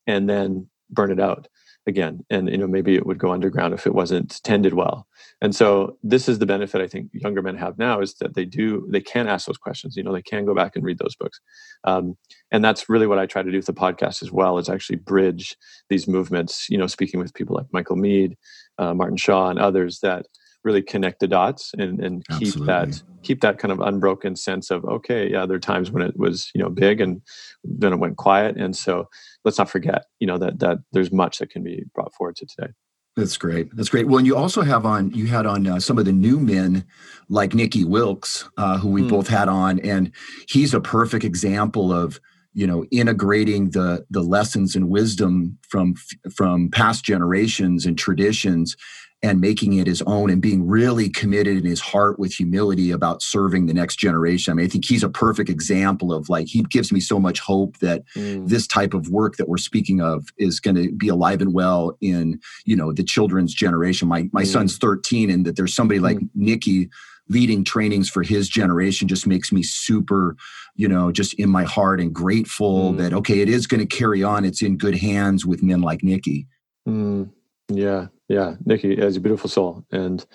and 0.08 0.30
then 0.30 0.68
burn 0.90 1.12
it 1.12 1.20
out 1.20 1.48
again. 1.88 2.24
And 2.30 2.50
you 2.50 2.58
know 2.58 2.68
maybe 2.68 2.96
it 2.96 3.06
would 3.06 3.18
go 3.18 3.32
underground 3.32 3.74
if 3.74 3.88
it 3.88 3.96
wasn't 3.96 4.42
tended 4.44 4.74
well. 4.74 5.08
And 5.42 5.56
so 5.56 5.98
this 6.04 6.30
is 6.30 6.38
the 6.38 6.46
benefit 6.46 6.82
i 6.82 6.88
think 6.88 7.10
younger 7.14 7.42
men 7.42 7.58
have 7.58 7.78
now 7.78 8.00
is 8.00 8.14
that 8.16 8.36
they 8.36 8.46
do 8.46 8.88
they 8.90 9.02
can 9.02 9.28
ask 9.28 9.48
those 9.48 9.58
questions 9.58 9.96
you 9.96 10.04
know 10.04 10.14
they 10.14 10.22
can 10.22 10.46
go 10.46 10.54
back 10.54 10.76
and 10.76 10.86
read 10.86 11.00
those 11.00 11.16
books. 11.16 11.40
Um, 11.84 12.18
and 12.52 12.64
that's 12.64 12.90
really 12.90 13.08
what 13.08 13.20
i 13.20 13.26
try 13.26 13.42
to 13.42 13.52
do 13.52 13.58
with 13.58 13.66
the 13.66 13.74
podcast 13.74 14.22
as 14.22 14.32
well 14.32 14.58
is 14.58 14.70
actually 14.70 14.98
bridge 14.98 15.56
these 15.90 16.08
movements 16.08 16.70
you 16.70 16.78
know 16.78 16.88
speaking 16.88 17.20
with 17.20 17.34
people 17.34 17.56
like 17.56 17.68
michael 17.72 17.96
Meade, 17.96 18.38
uh, 18.78 18.94
martin 18.94 19.18
shaw 19.18 19.50
and 19.50 19.60
others 19.60 20.00
that 20.00 20.28
really 20.64 20.82
connect 20.82 21.20
the 21.20 21.28
dots 21.28 21.72
and, 21.78 22.00
and 22.00 22.24
keep 22.40 22.54
that 22.66 23.02
keep 23.24 23.42
that 23.42 23.58
kind 23.58 23.72
of 23.72 23.80
unbroken 23.80 24.36
sense 24.36 24.72
of 24.72 24.84
okay 24.86 25.30
yeah 25.30 25.46
there 25.46 25.56
are 25.56 25.60
times 25.60 25.92
when 25.92 26.04
it 26.04 26.18
was 26.18 26.52
you 26.54 26.62
know 26.62 26.70
big 26.70 27.02
and 27.02 27.22
then 27.64 27.94
it 27.94 28.00
went 28.00 28.18
quiet 28.18 28.56
and 28.58 28.76
so 28.76 29.08
let's 29.44 29.58
not 29.58 29.70
forget 29.70 30.06
you 30.20 30.28
know 30.28 30.38
that 30.38 30.60
that 30.60 30.80
there's 30.92 31.12
much 31.12 31.40
that 31.40 31.50
can 31.50 31.64
be 31.64 31.84
brought 31.94 32.14
forward 32.14 32.36
to 32.36 32.46
today 32.46 32.72
that's 33.18 33.36
great. 33.36 33.76
That's 33.76 33.90
great. 33.90 34.08
Well, 34.08 34.20
and 34.20 34.26
you 34.26 34.38
also 34.38 34.62
have 34.62 34.86
on 34.86 35.12
you 35.12 35.28
had 35.28 35.46
on 35.46 35.68
uh, 35.68 35.80
some 35.82 35.98
of 35.98 36.06
the 36.06 36.14
new 36.14 36.40
men 36.40 36.86
like 37.28 37.54
Nicky 37.54 37.84
Wilkes, 37.84 38.50
uh, 38.58 38.78
who 38.78 38.90
we 38.90 39.02
mm. 39.02 39.10
both 39.10 39.28
had 39.28 39.50
on, 39.50 39.80
and 39.82 40.12
he's 40.48 40.74
a 40.74 40.80
perfect 40.80 41.26
example 41.26 41.92
of 41.92 42.22
you 42.54 42.66
know 42.66 42.86
integrating 42.86 43.72
the 43.72 44.06
the 44.10 44.22
lessons 44.22 44.76
and 44.78 44.90
wisdom 44.90 45.58
from 45.68 45.96
from 46.34 46.70
past 46.70 47.04
generations 47.04 47.86
and 47.86 47.98
traditions 47.98 48.78
and 49.24 49.40
making 49.40 49.74
it 49.74 49.86
his 49.86 50.02
own 50.04 50.30
and 50.30 50.42
being 50.42 50.68
really 50.68 51.08
committed 51.08 51.58
in 51.58 51.66
his 51.66 51.80
heart 51.80 52.18
with 52.18 52.34
humility 52.34 52.90
about 52.90 53.22
serving 53.22 53.68
the 53.68 53.74
next 53.74 53.98
generation. 53.98 54.52
I 54.52 54.56
mean, 54.56 54.66
I 54.66 54.70
think 54.70 54.86
he's 54.86 55.04
a 55.04 55.10
perfect 55.10 55.50
example 55.50 56.12
of 56.12 56.28
like, 56.28 56.48
he 56.48 56.64
gives 56.64 56.92
me 56.92 57.00
so 57.00 57.20
much 57.20 57.40
hope 57.40 57.78
that 57.80 58.04
mm. 58.16 58.48
this 58.48 58.66
type 58.66 58.94
of 58.96 59.10
work 59.10 59.38
that 59.38 59.48
we're 59.48 59.58
speaking 59.58 60.02
of 60.02 60.30
is 60.38 60.60
going 60.60 60.76
to 60.76 60.92
be 60.92 61.08
alive 61.08 61.42
and 61.42 61.54
well 61.54 61.98
in, 62.02 62.40
you 62.66 62.76
know, 62.76 62.92
the 62.92 63.04
children's 63.04 63.54
generation. 63.54 64.08
My, 64.08 64.28
my 64.32 64.44
mm. 64.44 64.48
son's 64.48 64.78
13 64.78 65.30
and 65.30 65.46
that 65.46 65.56
there's 65.56 65.76
somebody 65.76 66.00
mm. 66.00 66.04
like 66.04 66.18
Nicky 66.34 66.90
leading 67.30 67.64
trainings 67.64 68.10
for 68.10 68.24
his 68.24 68.50
generation 68.50 69.08
just 69.08 69.28
makes 69.28 69.52
me 69.52 69.62
super, 69.62 70.36
you 70.76 70.88
know, 70.88 71.12
just 71.12 71.36
in 71.36 71.50
my 71.50 71.64
heart 71.64 72.02
and 72.02 72.14
grateful 72.14 72.94
mm. 72.94 72.98
that, 72.98 73.14
okay, 73.14 73.40
it 73.40 73.50
is 73.50 73.68
going 73.68 73.80
to 73.80 73.86
carry 73.86 74.24
on. 74.24 74.46
It's 74.46 74.64
in 74.64 74.78
good 74.78 74.96
hands 74.96 75.46
with 75.46 75.62
men 75.62 75.82
like 75.82 76.04
nicky 76.04 76.48
Mm. 76.88 77.30
Yeah, 77.70 78.08
yeah, 78.32 78.56
nicky 78.66 78.96
has 78.96 79.18
a 79.18 79.20
beautiful 79.20 79.50
soul, 79.50 79.86
and 79.92 80.26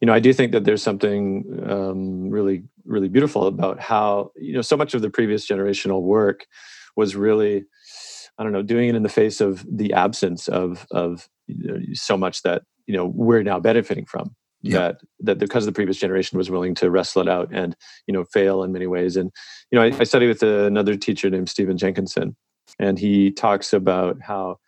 you 0.00 0.06
know, 0.06 0.12
I 0.12 0.20
do 0.20 0.32
think 0.32 0.52
that 0.52 0.64
there's 0.64 0.82
something 0.82 1.62
um, 1.68 2.30
really, 2.30 2.64
really 2.84 3.08
beautiful 3.08 3.46
about 3.46 3.80
how 3.80 4.32
you 4.36 4.54
know 4.54 4.62
so 4.62 4.76
much 4.76 4.94
of 4.94 5.02
the 5.02 5.10
previous 5.10 5.46
generational 5.46 6.02
work 6.02 6.46
was 6.96 7.14
really, 7.14 7.64
I 8.38 8.42
don't 8.42 8.52
know, 8.52 8.62
doing 8.62 8.88
it 8.88 8.94
in 8.94 9.02
the 9.02 9.08
face 9.08 9.40
of 9.40 9.64
the 9.70 9.92
absence 9.92 10.48
of 10.48 10.86
of 10.90 11.28
you 11.46 11.68
know, 11.68 11.78
so 11.92 12.16
much 12.16 12.42
that 12.42 12.62
you 12.86 12.96
know 12.96 13.06
we're 13.06 13.42
now 13.42 13.60
benefiting 13.60 14.06
from. 14.06 14.34
Yeah. 14.62 14.78
That 14.78 15.00
that 15.20 15.38
because 15.38 15.66
the 15.66 15.72
previous 15.72 15.98
generation 15.98 16.38
was 16.38 16.50
willing 16.50 16.74
to 16.76 16.90
wrestle 16.90 17.22
it 17.22 17.28
out 17.28 17.50
and 17.52 17.76
you 18.06 18.14
know 18.14 18.24
fail 18.24 18.62
in 18.62 18.72
many 18.72 18.86
ways, 18.86 19.16
and 19.16 19.30
you 19.70 19.78
know, 19.78 19.84
I, 19.84 20.00
I 20.00 20.04
studied 20.04 20.28
with 20.28 20.42
another 20.42 20.96
teacher 20.96 21.30
named 21.30 21.48
Stephen 21.48 21.76
Jenkinson, 21.76 22.34
and 22.78 22.98
he 22.98 23.30
talks 23.30 23.72
about 23.72 24.20
how 24.22 24.58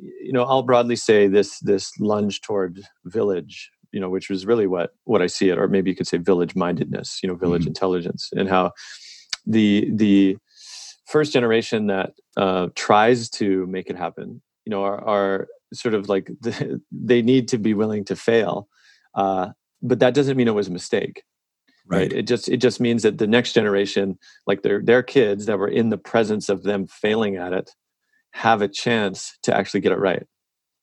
you 0.00 0.32
know 0.32 0.44
i'll 0.44 0.62
broadly 0.62 0.96
say 0.96 1.26
this 1.26 1.58
this 1.60 1.92
lunge 2.00 2.40
toward 2.40 2.82
village 3.04 3.70
you 3.92 4.00
know 4.00 4.08
which 4.08 4.28
was 4.28 4.46
really 4.46 4.66
what 4.66 4.94
what 5.04 5.22
i 5.22 5.26
see 5.26 5.48
it 5.48 5.58
or 5.58 5.68
maybe 5.68 5.90
you 5.90 5.96
could 5.96 6.06
say 6.06 6.16
village 6.16 6.54
mindedness 6.54 7.20
you 7.22 7.28
know 7.28 7.34
village 7.34 7.62
mm-hmm. 7.62 7.68
intelligence 7.68 8.30
and 8.36 8.48
how 8.48 8.72
the 9.46 9.90
the 9.94 10.36
first 11.06 11.32
generation 11.32 11.88
that 11.88 12.12
uh, 12.36 12.68
tries 12.76 13.28
to 13.28 13.66
make 13.66 13.90
it 13.90 13.96
happen 13.96 14.40
you 14.64 14.70
know 14.70 14.82
are, 14.84 15.04
are 15.04 15.48
sort 15.72 15.94
of 15.94 16.08
like 16.08 16.30
the, 16.40 16.80
they 16.92 17.22
need 17.22 17.48
to 17.48 17.58
be 17.58 17.74
willing 17.74 18.04
to 18.04 18.16
fail 18.16 18.68
uh, 19.14 19.48
but 19.82 19.98
that 19.98 20.14
doesn't 20.14 20.36
mean 20.36 20.48
it 20.48 20.54
was 20.54 20.68
a 20.68 20.72
mistake 20.72 21.24
right. 21.86 21.98
right. 21.98 22.12
it 22.12 22.26
just 22.26 22.48
it 22.48 22.58
just 22.58 22.80
means 22.80 23.02
that 23.02 23.18
the 23.18 23.26
next 23.26 23.52
generation 23.52 24.18
like 24.46 24.62
their 24.62 24.80
their 24.82 25.02
kids 25.02 25.46
that 25.46 25.58
were 25.58 25.68
in 25.68 25.88
the 25.88 25.98
presence 25.98 26.48
of 26.48 26.62
them 26.62 26.86
failing 26.86 27.36
at 27.36 27.52
it 27.52 27.70
have 28.32 28.62
a 28.62 28.68
chance 28.68 29.38
to 29.42 29.56
actually 29.56 29.80
get 29.80 29.92
it 29.92 29.98
right. 29.98 30.26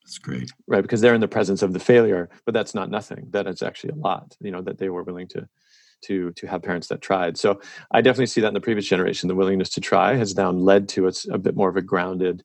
That's 0.04 0.20
great. 0.20 0.52
Right. 0.68 0.82
Because 0.82 1.02
they're 1.02 1.14
in 1.14 1.22
the 1.22 1.28
presence 1.28 1.62
of 1.62 1.74
the 1.74 1.80
failure, 1.80 2.30
but 2.46 2.54
that's 2.54 2.74
not 2.74 2.90
nothing. 2.90 3.28
That 3.32 3.46
is 3.48 3.62
actually 3.62 3.92
a 3.92 3.96
lot, 3.96 4.36
you 4.40 4.52
know, 4.52 4.62
that 4.62 4.78
they 4.78 4.90
were 4.90 5.04
willing 5.04 5.28
to 5.30 5.48
to 6.06 6.32
to 6.34 6.48
have 6.48 6.62
parents 6.62 6.88
that 6.88 7.02
tried. 7.02 7.38
So 7.38 7.60
I 7.92 8.02
definitely 8.02 8.28
see 8.28 8.42
that 8.42 8.48
in 8.48 8.54
the 8.54 8.62
previous 8.62 8.88
generation. 8.88 9.28
The 9.28 9.36
willingness 9.36 9.70
to 9.72 9.82
try 9.82 10.16
has 10.16 10.36
now 10.36 10.52
led 10.52 10.88
to 10.90 11.08
it's 11.08 11.28
a 11.28 11.38
bit 11.38 11.56
more 11.56 11.70
of 11.70 11.76
a 11.76 11.82
grounded, 11.82 12.44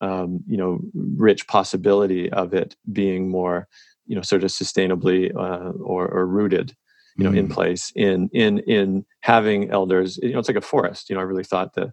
um, 0.00 0.40
you 0.46 0.56
know, 0.56 0.80
rich 0.94 1.46
possibility 1.46 2.30
of 2.30 2.54
it 2.54 2.76
being 2.92 3.28
more, 3.28 3.68
you 4.06 4.16
know, 4.16 4.22
sort 4.22 4.44
of 4.44 4.50
sustainably 4.50 5.34
uh, 5.34 5.72
or, 5.82 6.08
or 6.08 6.26
rooted, 6.26 6.74
you 7.16 7.24
know, 7.24 7.32
mm. 7.32 7.38
in 7.38 7.48
place 7.48 7.92
in 7.94 8.30
in 8.32 8.60
in 8.60 9.04
having 9.20 9.70
elders. 9.70 10.18
You 10.22 10.32
know, 10.32 10.38
it's 10.38 10.48
like 10.48 10.56
a 10.56 10.62
forest. 10.62 11.10
You 11.10 11.16
know, 11.16 11.20
I 11.20 11.24
really 11.24 11.44
thought 11.44 11.74
that 11.74 11.92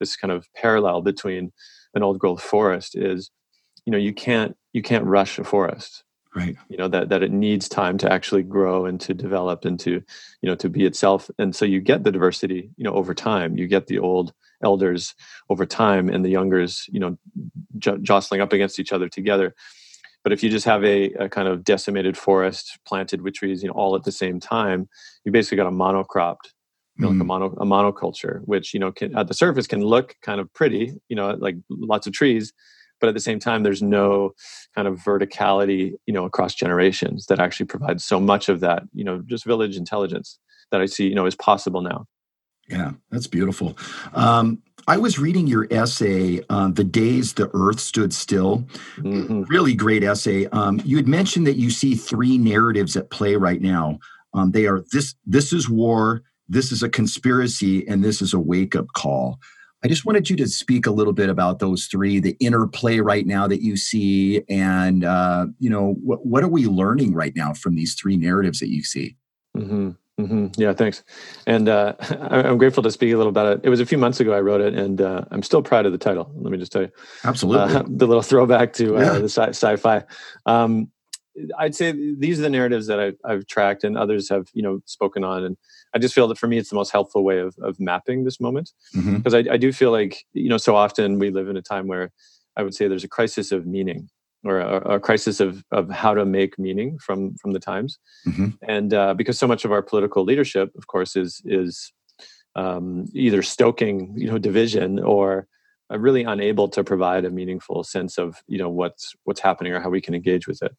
this 0.00 0.16
kind 0.16 0.32
of 0.32 0.46
parallel 0.54 1.02
between 1.02 1.52
an 1.96 2.02
old 2.02 2.18
growth 2.20 2.42
forest 2.42 2.94
is 2.94 3.30
you 3.84 3.90
know 3.90 3.98
you 3.98 4.12
can't 4.12 4.56
you 4.72 4.82
can't 4.82 5.04
rush 5.04 5.38
a 5.38 5.44
forest. 5.44 6.04
Right. 6.34 6.54
You 6.68 6.76
know 6.76 6.88
that 6.88 7.08
that 7.08 7.22
it 7.22 7.32
needs 7.32 7.68
time 7.68 7.96
to 7.98 8.12
actually 8.12 8.42
grow 8.42 8.84
and 8.84 9.00
to 9.00 9.14
develop 9.14 9.64
and 9.64 9.80
to 9.80 9.90
you 9.90 10.48
know 10.48 10.54
to 10.56 10.68
be 10.68 10.84
itself. 10.84 11.30
And 11.38 11.56
so 11.56 11.64
you 11.64 11.80
get 11.80 12.04
the 12.04 12.12
diversity 12.12 12.70
you 12.76 12.84
know 12.84 12.92
over 12.92 13.14
time. 13.14 13.56
You 13.56 13.66
get 13.66 13.86
the 13.86 13.98
old 13.98 14.34
elders 14.62 15.14
over 15.48 15.66
time 15.66 16.08
and 16.08 16.24
the 16.24 16.28
youngers 16.30 16.86
you 16.92 17.00
know 17.00 17.16
j- 17.78 17.98
jostling 18.02 18.42
up 18.42 18.52
against 18.52 18.78
each 18.78 18.92
other 18.92 19.08
together. 19.08 19.54
But 20.22 20.32
if 20.32 20.42
you 20.42 20.50
just 20.50 20.66
have 20.66 20.84
a, 20.84 21.12
a, 21.12 21.28
kind 21.28 21.46
of 21.46 21.62
decimated 21.62 22.18
forest 22.18 22.80
planted 22.84 23.22
with 23.22 23.34
trees 23.34 23.62
you 23.62 23.68
know 23.68 23.74
all 23.74 23.96
at 23.96 24.04
the 24.04 24.12
same 24.12 24.38
time 24.40 24.88
you 25.24 25.32
basically 25.32 25.56
got 25.56 25.68
a 25.68 25.70
monocropped 25.70 26.52
you 26.98 27.04
know, 27.04 27.10
like 27.10 27.20
a 27.20 27.24
mm. 27.24 27.26
mono 27.26 27.46
a 27.58 27.64
monoculture 27.64 28.40
which 28.44 28.72
you 28.72 28.80
know 28.80 28.92
can, 28.92 29.16
at 29.16 29.28
the 29.28 29.34
surface 29.34 29.66
can 29.66 29.80
look 29.80 30.16
kind 30.22 30.40
of 30.40 30.52
pretty 30.54 30.94
you 31.08 31.16
know 31.16 31.30
like 31.38 31.56
lots 31.70 32.06
of 32.06 32.12
trees 32.12 32.52
but 33.00 33.08
at 33.08 33.14
the 33.14 33.20
same 33.20 33.38
time 33.38 33.62
there's 33.62 33.82
no 33.82 34.32
kind 34.74 34.88
of 34.88 34.98
verticality 34.98 35.92
you 36.06 36.14
know 36.14 36.24
across 36.24 36.54
generations 36.54 37.26
that 37.26 37.38
actually 37.38 37.66
provides 37.66 38.04
so 38.04 38.20
much 38.20 38.48
of 38.48 38.60
that 38.60 38.82
you 38.92 39.04
know 39.04 39.22
just 39.26 39.44
village 39.44 39.76
intelligence 39.76 40.38
that 40.70 40.80
i 40.80 40.86
see 40.86 41.06
you 41.06 41.14
know 41.14 41.26
is 41.26 41.34
possible 41.34 41.80
now. 41.80 42.06
Yeah 42.68 42.92
that's 43.10 43.26
beautiful. 43.28 43.76
Um, 44.14 44.62
i 44.88 44.96
was 44.96 45.18
reading 45.18 45.46
your 45.46 45.68
essay 45.70 46.40
uh, 46.48 46.68
the 46.68 46.84
days 46.84 47.34
the 47.34 47.50
earth 47.54 47.80
stood 47.80 48.12
still. 48.12 48.64
Mm-hmm. 48.96 49.42
really 49.42 49.74
great 49.74 50.02
essay. 50.02 50.46
Um, 50.46 50.80
you 50.84 50.96
had 50.96 51.08
mentioned 51.08 51.46
that 51.46 51.56
you 51.56 51.70
see 51.70 51.94
three 51.94 52.38
narratives 52.38 52.96
at 52.96 53.10
play 53.10 53.36
right 53.36 53.60
now. 53.60 53.98
Um, 54.34 54.50
they 54.50 54.66
are 54.66 54.82
this 54.92 55.14
this 55.24 55.52
is 55.52 55.68
war 55.68 56.22
this 56.48 56.72
is 56.72 56.82
a 56.82 56.88
conspiracy 56.88 57.86
and 57.88 58.04
this 58.04 58.22
is 58.22 58.34
a 58.34 58.40
wake-up 58.40 58.86
call 58.94 59.38
I 59.84 59.88
just 59.88 60.04
wanted 60.04 60.28
you 60.30 60.36
to 60.36 60.48
speak 60.48 60.86
a 60.86 60.90
little 60.90 61.12
bit 61.12 61.28
about 61.28 61.58
those 61.58 61.86
three, 61.86 62.18
the 62.18 62.36
interplay 62.40 62.98
right 62.98 63.26
now 63.26 63.46
that 63.46 63.62
you 63.62 63.76
see, 63.76 64.42
and 64.48 65.04
uh, 65.04 65.46
you 65.60 65.70
know 65.70 65.94
what, 66.02 66.26
what 66.26 66.42
are 66.42 66.48
we 66.48 66.66
learning 66.66 67.14
right 67.14 67.34
now 67.36 67.52
from 67.52 67.76
these 67.76 67.94
three 67.94 68.16
narratives 68.16 68.58
that 68.60 68.68
you 68.68 68.82
see? 68.82 69.16
Mm-hmm. 69.56 69.90
Mm-hmm. 70.20 70.60
Yeah, 70.60 70.72
thanks. 70.72 71.04
And 71.46 71.68
uh, 71.68 71.94
I'm 72.00 72.56
grateful 72.58 72.82
to 72.82 72.90
speak 72.90 73.12
a 73.12 73.16
little 73.16 73.30
about 73.30 73.58
it. 73.58 73.60
It 73.64 73.68
was 73.68 73.80
a 73.80 73.86
few 73.86 73.98
months 73.98 74.18
ago 74.18 74.32
I 74.32 74.40
wrote 74.40 74.62
it, 74.62 74.74
and 74.74 75.00
uh, 75.00 75.24
I'm 75.30 75.42
still 75.42 75.62
proud 75.62 75.84
of 75.84 75.92
the 75.92 75.98
title. 75.98 76.32
Let 76.34 76.50
me 76.50 76.58
just 76.58 76.72
tell 76.72 76.82
you. 76.82 76.90
Absolutely. 77.22 77.74
Uh, 77.74 77.82
the 77.88 78.06
little 78.06 78.22
throwback 78.22 78.72
to 78.74 78.96
uh, 78.96 79.00
yeah. 79.00 79.18
the 79.18 79.28
sci- 79.28 79.50
sci-fi. 79.50 80.02
Um, 80.46 80.90
I'd 81.58 81.74
say 81.74 81.92
these 81.92 82.38
are 82.38 82.42
the 82.42 82.50
narratives 82.50 82.86
that 82.86 83.00
I've, 83.00 83.16
I've, 83.24 83.46
tracked, 83.46 83.84
and 83.84 83.96
others 83.96 84.28
have 84.28 84.48
you 84.52 84.62
know 84.62 84.80
spoken 84.86 85.24
on. 85.24 85.44
And 85.44 85.56
I 85.94 85.98
just 85.98 86.14
feel 86.14 86.28
that 86.28 86.38
for 86.38 86.46
me, 86.46 86.58
it's 86.58 86.70
the 86.70 86.76
most 86.76 86.90
helpful 86.90 87.24
way 87.24 87.38
of 87.38 87.56
of 87.62 87.78
mapping 87.80 88.24
this 88.24 88.40
moment 88.40 88.72
because 88.92 89.34
mm-hmm. 89.34 89.50
I, 89.50 89.54
I, 89.54 89.56
do 89.56 89.72
feel 89.72 89.90
like 89.90 90.24
you 90.32 90.48
know 90.48 90.58
so 90.58 90.76
often 90.76 91.18
we 91.18 91.30
live 91.30 91.48
in 91.48 91.56
a 91.56 91.62
time 91.62 91.86
where 91.86 92.10
I 92.56 92.62
would 92.62 92.74
say 92.74 92.88
there's 92.88 93.04
a 93.04 93.08
crisis 93.08 93.52
of 93.52 93.66
meaning 93.66 94.08
or 94.44 94.60
a, 94.60 94.94
a 94.94 95.00
crisis 95.00 95.40
of 95.40 95.64
of 95.70 95.90
how 95.90 96.14
to 96.14 96.24
make 96.24 96.58
meaning 96.58 96.98
from 96.98 97.34
from 97.36 97.52
the 97.52 97.60
times, 97.60 97.98
mm-hmm. 98.26 98.48
and 98.62 98.94
uh, 98.94 99.14
because 99.14 99.38
so 99.38 99.46
much 99.46 99.64
of 99.64 99.72
our 99.72 99.82
political 99.82 100.24
leadership, 100.24 100.70
of 100.76 100.86
course, 100.86 101.16
is 101.16 101.42
is 101.44 101.92
um, 102.54 103.06
either 103.12 103.42
stoking 103.42 104.14
you 104.16 104.30
know 104.30 104.38
division 104.38 104.98
or 104.98 105.46
really 105.94 106.24
unable 106.24 106.68
to 106.68 106.82
provide 106.82 107.24
a 107.24 107.30
meaningful 107.30 107.84
sense 107.84 108.18
of 108.18 108.42
you 108.48 108.58
know 108.58 108.68
what's 108.68 109.14
what's 109.24 109.40
happening 109.40 109.72
or 109.72 109.80
how 109.80 109.88
we 109.88 110.00
can 110.00 110.14
engage 110.14 110.46
with 110.46 110.62
it 110.62 110.76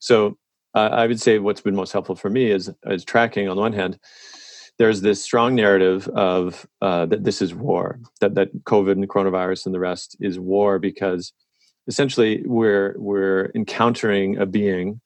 so 0.00 0.36
uh, 0.74 0.90
I 0.92 1.06
would 1.06 1.20
say 1.20 1.38
what's 1.38 1.60
been 1.60 1.74
most 1.74 1.92
helpful 1.92 2.16
for 2.16 2.30
me 2.30 2.50
is 2.50 2.70
is 2.86 3.04
tracking 3.04 3.48
on 3.48 3.56
the 3.56 3.62
one 3.62 3.72
hand. 3.72 3.98
There's 4.78 5.00
this 5.00 5.22
strong 5.22 5.54
narrative 5.54 6.06
of 6.08 6.66
uh, 6.80 7.06
that 7.06 7.24
this 7.24 7.42
is 7.42 7.54
war, 7.54 7.98
that 8.20 8.34
that 8.34 8.64
COVID 8.64 8.92
and 8.92 9.08
coronavirus 9.08 9.66
and 9.66 9.74
the 9.74 9.80
rest 9.80 10.16
is 10.20 10.38
war 10.38 10.78
because 10.78 11.32
essentially 11.86 12.42
we're 12.44 12.94
we're 12.98 13.50
encountering 13.54 14.38
a 14.38 14.46
being 14.46 15.00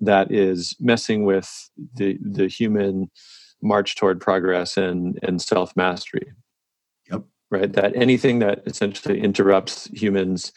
that 0.00 0.30
is 0.32 0.76
messing 0.80 1.24
with 1.24 1.70
the 1.94 2.18
the 2.20 2.48
human 2.48 3.10
march 3.62 3.96
toward 3.96 4.20
progress 4.20 4.76
and 4.76 5.18
and 5.22 5.40
self 5.40 5.74
mastery. 5.76 6.32
Right. 7.54 7.72
That 7.72 7.94
anything 7.94 8.40
that 8.40 8.62
essentially 8.66 9.20
interrupts 9.20 9.86
humans 9.92 10.52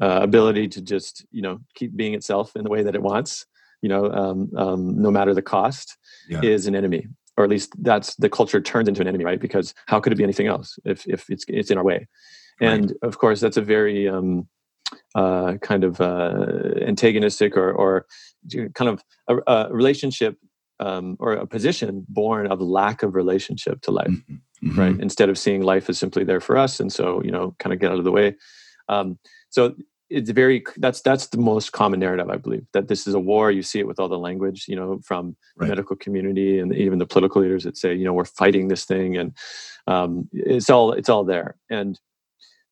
uh, 0.00 0.20
ability 0.22 0.68
to 0.68 0.80
just 0.80 1.26
you 1.30 1.42
know 1.42 1.58
keep 1.74 1.96
being 1.96 2.14
itself 2.14 2.54
in 2.56 2.64
the 2.64 2.70
way 2.70 2.82
that 2.82 2.94
it 2.94 3.02
wants 3.02 3.46
you 3.82 3.88
know 3.88 4.10
um, 4.12 4.50
um, 4.56 5.00
no 5.00 5.10
matter 5.10 5.34
the 5.34 5.42
cost 5.42 5.96
yeah. 6.28 6.40
is 6.42 6.66
an 6.66 6.74
enemy 6.74 7.06
or 7.36 7.44
at 7.44 7.50
least 7.50 7.72
that's 7.82 8.14
the 8.16 8.28
culture 8.28 8.60
turns 8.60 8.88
into 8.88 9.00
an 9.00 9.08
enemy 9.08 9.24
right 9.24 9.40
because 9.40 9.74
how 9.86 10.00
could 10.00 10.12
it 10.12 10.16
be 10.16 10.24
anything 10.24 10.46
else 10.46 10.78
if, 10.84 11.06
if 11.06 11.28
it's, 11.28 11.44
it's 11.48 11.70
in 11.70 11.78
our 11.78 11.84
way 11.84 12.06
and 12.60 12.90
right. 12.90 12.96
of 13.02 13.18
course 13.18 13.40
that's 13.40 13.56
a 13.56 13.62
very 13.62 14.08
um, 14.08 14.48
uh, 15.14 15.54
kind 15.62 15.84
of 15.84 16.00
uh, 16.00 16.46
antagonistic 16.80 17.56
or, 17.56 17.72
or 17.72 18.06
kind 18.74 18.88
of 18.88 19.02
a, 19.28 19.36
a 19.46 19.72
relationship 19.72 20.36
um, 20.80 21.16
or 21.18 21.32
a 21.32 21.46
position 21.46 22.06
born 22.08 22.46
of 22.46 22.60
lack 22.60 23.02
of 23.02 23.14
relationship 23.14 23.80
to 23.82 23.90
life 23.90 24.08
mm-hmm. 24.08 24.36
Mm-hmm. 24.62 24.80
right 24.80 25.00
instead 25.00 25.28
of 25.28 25.38
seeing 25.38 25.62
life 25.62 25.88
as 25.88 25.98
simply 25.98 26.24
there 26.24 26.40
for 26.40 26.56
us 26.56 26.80
and 26.80 26.92
so 26.92 27.22
you 27.22 27.30
know 27.30 27.54
kind 27.60 27.72
of 27.72 27.78
get 27.78 27.92
out 27.92 27.98
of 27.98 28.04
the 28.04 28.10
way 28.10 28.34
um, 28.88 29.18
so 29.50 29.74
it's 30.10 30.30
very 30.30 30.64
that's 30.78 31.00
that's 31.00 31.28
the 31.28 31.38
most 31.38 31.72
common 31.72 32.00
narrative 32.00 32.28
i 32.30 32.36
believe 32.36 32.66
that 32.72 32.88
this 32.88 33.06
is 33.06 33.14
a 33.14 33.20
war 33.20 33.50
you 33.50 33.62
see 33.62 33.78
it 33.78 33.86
with 33.86 34.00
all 34.00 34.08
the 34.08 34.18
language 34.18 34.64
you 34.66 34.74
know 34.74 34.98
from 35.04 35.36
right. 35.56 35.66
the 35.66 35.68
medical 35.68 35.96
community 35.96 36.58
and 36.58 36.74
even 36.74 36.98
the 36.98 37.06
political 37.06 37.42
leaders 37.42 37.64
that 37.64 37.76
say 37.76 37.94
you 37.94 38.04
know 38.04 38.12
we're 38.12 38.24
fighting 38.24 38.68
this 38.68 38.84
thing 38.84 39.16
and 39.16 39.32
um, 39.86 40.28
it's 40.32 40.70
all 40.70 40.92
it's 40.92 41.08
all 41.08 41.24
there 41.24 41.56
and 41.70 42.00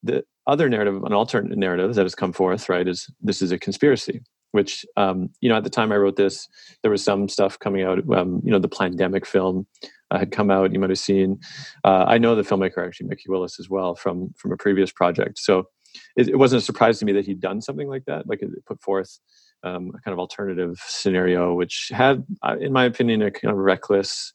the 0.03 0.25
other 0.47 0.69
narrative 0.69 1.03
an 1.05 1.13
alternate 1.13 1.57
narrative 1.57 1.95
that 1.95 2.05
has 2.05 2.15
come 2.15 2.33
forth 2.33 2.69
right 2.69 2.89
is 2.89 3.09
this 3.21 3.43
is 3.43 3.53
a 3.53 3.59
conspiracy 3.59 4.23
which 4.53 4.87
um, 4.97 5.29
you 5.41 5.49
know 5.49 5.57
at 5.57 5.65
the 5.65 5.71
time 5.71 5.93
i 5.93 5.97
wrote 5.97 6.17
this 6.17 6.49
there 6.83 6.91
was 6.91 7.05
some 7.05 7.29
stuff 7.29 7.59
coming 7.59 7.83
out 7.83 7.99
um, 8.13 8.41
you 8.45 8.51
know 8.51 8.59
the 8.59 8.69
Plandemic 8.69 9.27
film 9.27 9.67
uh, 10.11 10.19
had 10.19 10.31
come 10.31 10.51
out 10.51 10.73
you 10.73 10.79
might 10.79 10.91
have 10.91 10.99
seen. 10.99 11.39
Uh, 11.85 12.05
i 12.07 12.19
know 12.19 12.35
the 12.35 12.43
filmmaker 12.43 12.87
actually 12.87 13.09
Mikki 13.09 13.29
Willis 13.29 13.59
as 13.59 13.69
well 13.69 13.95
from 13.95 14.33
from 14.37 14.53
a 14.53 14.57
previous 14.57 14.93
project. 14.93 15.39
So 15.39 15.69
it, 16.17 16.29
it, 16.29 16.37
wasn't 16.37 16.63
a 16.63 16.65
surprise 16.65 16.99
to 16.99 17.05
me 17.05 17.13
that 17.13 17.27
he'd 17.27 17.41
done 17.41 17.61
something 17.61 17.89
like 17.89 18.05
that, 18.07 18.29
like 18.29 18.43
it 18.43 18.51
put 18.67 18.83
forth 18.83 19.19
um, 19.63 19.93
a 19.95 20.01
kind 20.03 20.13
of 20.13 20.19
alternative 20.19 20.79
scenario, 20.87 21.55
which 21.55 21.91
had, 21.93 22.25
uh, 22.43 22.57
in 22.61 22.73
my 22.73 22.85
opinion, 22.85 23.23
a 23.23 23.31
kind 23.31 23.53
of 23.53 23.59
reckless 23.59 24.33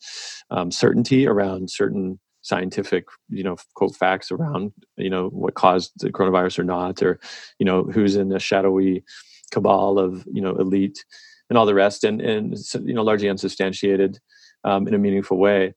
um, 0.50 0.72
certainty 0.72 1.28
around 1.28 1.70
certain 1.70 2.20
scientific, 2.42 3.06
you 3.30 3.44
know, 3.44 3.56
quote 3.76 3.96
facts 3.96 4.32
around, 4.32 4.74
you 4.98 5.10
know, 5.10 5.30
what 5.30 5.54
caused 5.54 5.92
the 5.98 6.10
coronavirus 6.12 6.60
or 6.60 6.64
not, 6.64 7.02
or 7.02 7.20
you 7.60 7.66
know, 7.66 7.84
who's 7.84 8.16
in 8.16 8.32
a 8.32 8.40
shadowy 8.40 9.04
cabal 9.52 10.00
of 10.00 10.26
you 10.32 10.42
know 10.42 10.56
elite 10.56 11.04
and 11.50 11.58
all 11.58 11.66
the 11.66 11.74
rest, 11.74 12.04
and 12.04 12.22
and 12.22 12.58
you 12.82 12.94
know, 12.94 13.04
largely 13.04 13.30
unsubstantiated 13.30 14.20
um, 14.64 14.88
in 14.88 14.94
a 14.94 14.98
meaningful 14.98 15.38
way. 15.38 15.74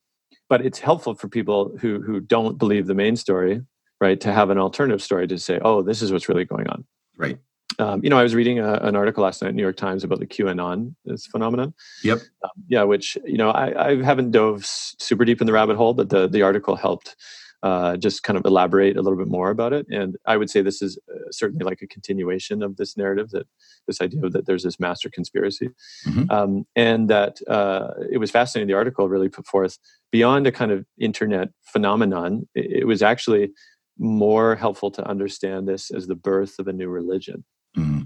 But 0.48 0.64
it's 0.64 0.78
helpful 0.78 1.14
for 1.14 1.28
people 1.28 1.76
who 1.80 2.00
who 2.02 2.20
don't 2.20 2.58
believe 2.58 2.86
the 2.86 2.94
main 2.94 3.16
story 3.16 3.62
right? 4.04 4.20
To 4.20 4.32
have 4.32 4.50
an 4.50 4.58
alternative 4.58 5.02
story 5.02 5.26
to 5.28 5.38
say, 5.38 5.58
oh, 5.62 5.82
this 5.82 6.02
is 6.02 6.12
what's 6.12 6.28
really 6.28 6.44
going 6.44 6.68
on. 6.68 6.84
Right. 7.16 7.38
Um, 7.78 8.04
you 8.04 8.10
know, 8.10 8.18
I 8.18 8.22
was 8.22 8.34
reading 8.34 8.58
a, 8.58 8.74
an 8.74 8.94
article 8.94 9.24
last 9.24 9.42
night, 9.42 9.54
New 9.54 9.62
York 9.62 9.76
Times, 9.76 10.04
about 10.04 10.20
the 10.20 10.26
QAnon 10.26 10.94
this 11.06 11.26
phenomenon. 11.26 11.72
Yep. 12.02 12.18
Um, 12.44 12.50
yeah, 12.68 12.82
which 12.82 13.16
you 13.24 13.38
know, 13.38 13.50
I, 13.50 13.88
I 13.88 14.02
haven't 14.02 14.30
dove 14.30 14.64
super 14.66 15.24
deep 15.24 15.40
in 15.40 15.46
the 15.46 15.52
rabbit 15.52 15.76
hole, 15.76 15.94
but 15.94 16.10
the 16.10 16.28
the 16.28 16.42
article 16.42 16.76
helped 16.76 17.16
uh, 17.64 17.96
just 17.96 18.22
kind 18.22 18.38
of 18.38 18.44
elaborate 18.44 18.98
a 18.98 19.00
little 19.00 19.18
bit 19.18 19.26
more 19.26 19.48
about 19.48 19.72
it. 19.72 19.86
And 19.90 20.16
I 20.26 20.36
would 20.36 20.50
say 20.50 20.60
this 20.60 20.82
is 20.82 20.98
uh, 21.10 21.30
certainly 21.30 21.64
like 21.64 21.80
a 21.80 21.86
continuation 21.86 22.62
of 22.62 22.76
this 22.76 22.94
narrative 22.94 23.30
that 23.30 23.46
this 23.86 24.02
idea 24.02 24.28
that 24.28 24.44
there's 24.44 24.64
this 24.64 24.78
master 24.78 25.08
conspiracy, 25.08 25.70
mm-hmm. 26.06 26.30
um, 26.30 26.66
and 26.76 27.08
that 27.08 27.38
uh, 27.48 27.88
it 28.12 28.18
was 28.18 28.30
fascinating. 28.30 28.68
The 28.68 28.74
article 28.74 29.08
really 29.08 29.30
put 29.30 29.46
forth 29.46 29.78
beyond 30.12 30.46
a 30.46 30.52
kind 30.52 30.72
of 30.72 30.84
internet 30.98 31.48
phenomenon. 31.62 32.46
It, 32.54 32.82
it 32.82 32.86
was 32.86 33.02
actually 33.02 33.50
more 33.98 34.56
helpful 34.56 34.90
to 34.90 35.08
understand 35.08 35.66
this 35.66 35.90
as 35.90 36.06
the 36.06 36.16
birth 36.16 36.58
of 36.58 36.68
a 36.68 36.72
new 36.72 36.88
religion. 36.88 37.44
Mm-hmm. 37.78 38.02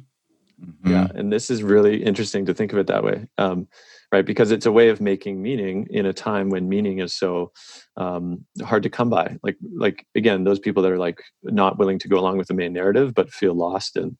Mm-hmm. 0.64 0.90
Yeah, 0.90 1.08
and 1.16 1.32
this 1.32 1.50
is 1.50 1.64
really 1.64 2.04
interesting 2.04 2.46
to 2.46 2.54
think 2.54 2.72
of 2.72 2.78
it 2.78 2.86
that 2.86 3.02
way, 3.02 3.26
um, 3.38 3.66
right? 4.10 4.24
Because 4.24 4.50
it's 4.50 4.66
a 4.66 4.72
way 4.72 4.88
of 4.88 5.00
making 5.00 5.42
meaning 5.42 5.86
in 5.90 6.06
a 6.06 6.12
time 6.12 6.48
when 6.48 6.68
meaning 6.68 6.98
is 7.00 7.12
so 7.12 7.52
um, 7.96 8.44
hard 8.62 8.82
to 8.82 8.90
come 8.90 9.10
by. 9.10 9.36
Like, 9.42 9.56
like 9.74 10.06
again, 10.14 10.44
those 10.44 10.58
people 10.58 10.82
that 10.82 10.92
are 10.92 10.98
like 10.98 11.22
not 11.42 11.78
willing 11.78 11.98
to 12.00 12.08
go 12.08 12.18
along 12.18 12.38
with 12.38 12.48
the 12.48 12.54
main 12.54 12.72
narrative 12.72 13.14
but 13.14 13.30
feel 13.30 13.54
lost 13.54 13.96
and 13.96 14.16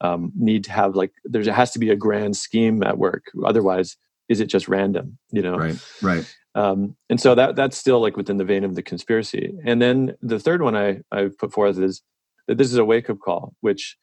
um, 0.00 0.32
need 0.36 0.64
to 0.64 0.72
have 0.72 0.94
like 0.94 1.12
there 1.24 1.42
has 1.52 1.70
to 1.72 1.78
be 1.78 1.90
a 1.90 1.96
grand 1.96 2.36
scheme 2.36 2.82
at 2.82 2.98
work. 2.98 3.24
Otherwise, 3.44 3.96
is 4.28 4.40
it 4.40 4.46
just 4.46 4.68
random? 4.68 5.18
You 5.30 5.42
know, 5.42 5.56
right, 5.56 5.78
right. 6.02 6.36
Um, 6.54 6.96
and 7.08 7.20
so 7.20 7.34
that 7.34 7.56
that's 7.56 7.76
still 7.76 8.00
like 8.00 8.16
within 8.16 8.36
the 8.36 8.44
vein 8.44 8.64
of 8.64 8.74
the 8.74 8.82
conspiracy. 8.82 9.52
And 9.64 9.80
then 9.80 10.16
the 10.20 10.40
third 10.40 10.62
one 10.62 10.76
I 10.76 11.00
I 11.12 11.30
put 11.38 11.52
forth 11.52 11.78
is 11.78 12.02
that 12.48 12.58
this 12.58 12.68
is 12.68 12.76
a 12.76 12.84
wake 12.84 13.10
up 13.10 13.18
call, 13.20 13.54
which 13.60 13.96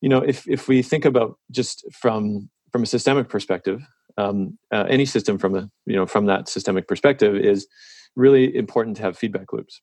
you 0.00 0.08
know 0.08 0.18
if 0.18 0.48
if 0.48 0.68
we 0.68 0.82
think 0.82 1.04
about 1.04 1.38
just 1.50 1.84
from 1.92 2.50
from 2.70 2.82
a 2.82 2.86
systemic 2.86 3.28
perspective, 3.28 3.82
um, 4.18 4.58
uh, 4.72 4.84
any 4.88 5.06
system 5.06 5.38
from 5.38 5.54
a 5.54 5.70
you 5.86 5.96
know 5.96 6.06
from 6.06 6.26
that 6.26 6.48
systemic 6.48 6.86
perspective 6.86 7.34
is 7.36 7.66
really 8.16 8.54
important 8.54 8.96
to 8.96 9.02
have 9.02 9.16
feedback 9.16 9.52
loops. 9.52 9.80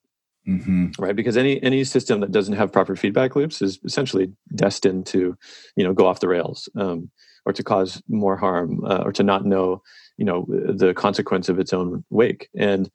Mm-hmm. 0.48 0.90
right 1.00 1.16
because 1.16 1.36
any 1.36 1.60
any 1.64 1.82
system 1.82 2.20
that 2.20 2.30
doesn't 2.30 2.54
have 2.54 2.70
proper 2.70 2.94
feedback 2.94 3.34
loops 3.34 3.60
is 3.60 3.80
essentially 3.84 4.30
destined 4.54 5.04
to 5.06 5.36
you 5.74 5.82
know 5.82 5.92
go 5.92 6.06
off 6.06 6.20
the 6.20 6.28
rails 6.28 6.68
um, 6.76 7.10
or 7.44 7.52
to 7.52 7.64
cause 7.64 8.00
more 8.08 8.36
harm 8.36 8.80
uh, 8.84 9.02
or 9.04 9.10
to 9.10 9.24
not 9.24 9.44
know 9.44 9.82
you 10.18 10.24
know 10.24 10.46
the 10.48 10.94
consequence 10.94 11.48
of 11.48 11.58
its 11.58 11.72
own 11.72 12.04
wake 12.10 12.48
and 12.56 12.92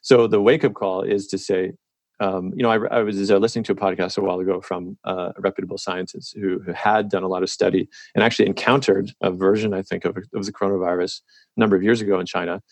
so 0.00 0.26
the 0.26 0.40
wake 0.40 0.64
up 0.64 0.72
call 0.72 1.02
is 1.02 1.26
to 1.26 1.36
say 1.36 1.72
um, 2.20 2.52
you 2.54 2.62
know 2.62 2.70
I, 2.70 2.98
I 2.98 3.02
was 3.02 3.30
uh, 3.30 3.38
listening 3.38 3.64
to 3.64 3.72
a 3.72 3.76
podcast 3.76 4.18
a 4.18 4.20
while 4.20 4.40
ago 4.40 4.60
from 4.60 4.96
uh, 5.04 5.32
reputable 5.38 5.78
scientists 5.78 6.32
who, 6.32 6.60
who, 6.60 6.72
had 6.72 7.08
done 7.08 7.22
a 7.22 7.28
lot 7.28 7.42
of 7.42 7.50
study 7.50 7.88
and 8.14 8.22
actually 8.22 8.46
encountered 8.46 9.12
a 9.20 9.30
version 9.30 9.74
i 9.74 9.82
think 9.82 10.04
of, 10.04 10.16
of 10.16 10.46
the 10.46 10.52
coronavirus 10.52 11.20
a 11.56 11.60
number 11.60 11.76
of 11.76 11.82
years 11.82 12.00
ago 12.00 12.20
in 12.20 12.26
china 12.26 12.62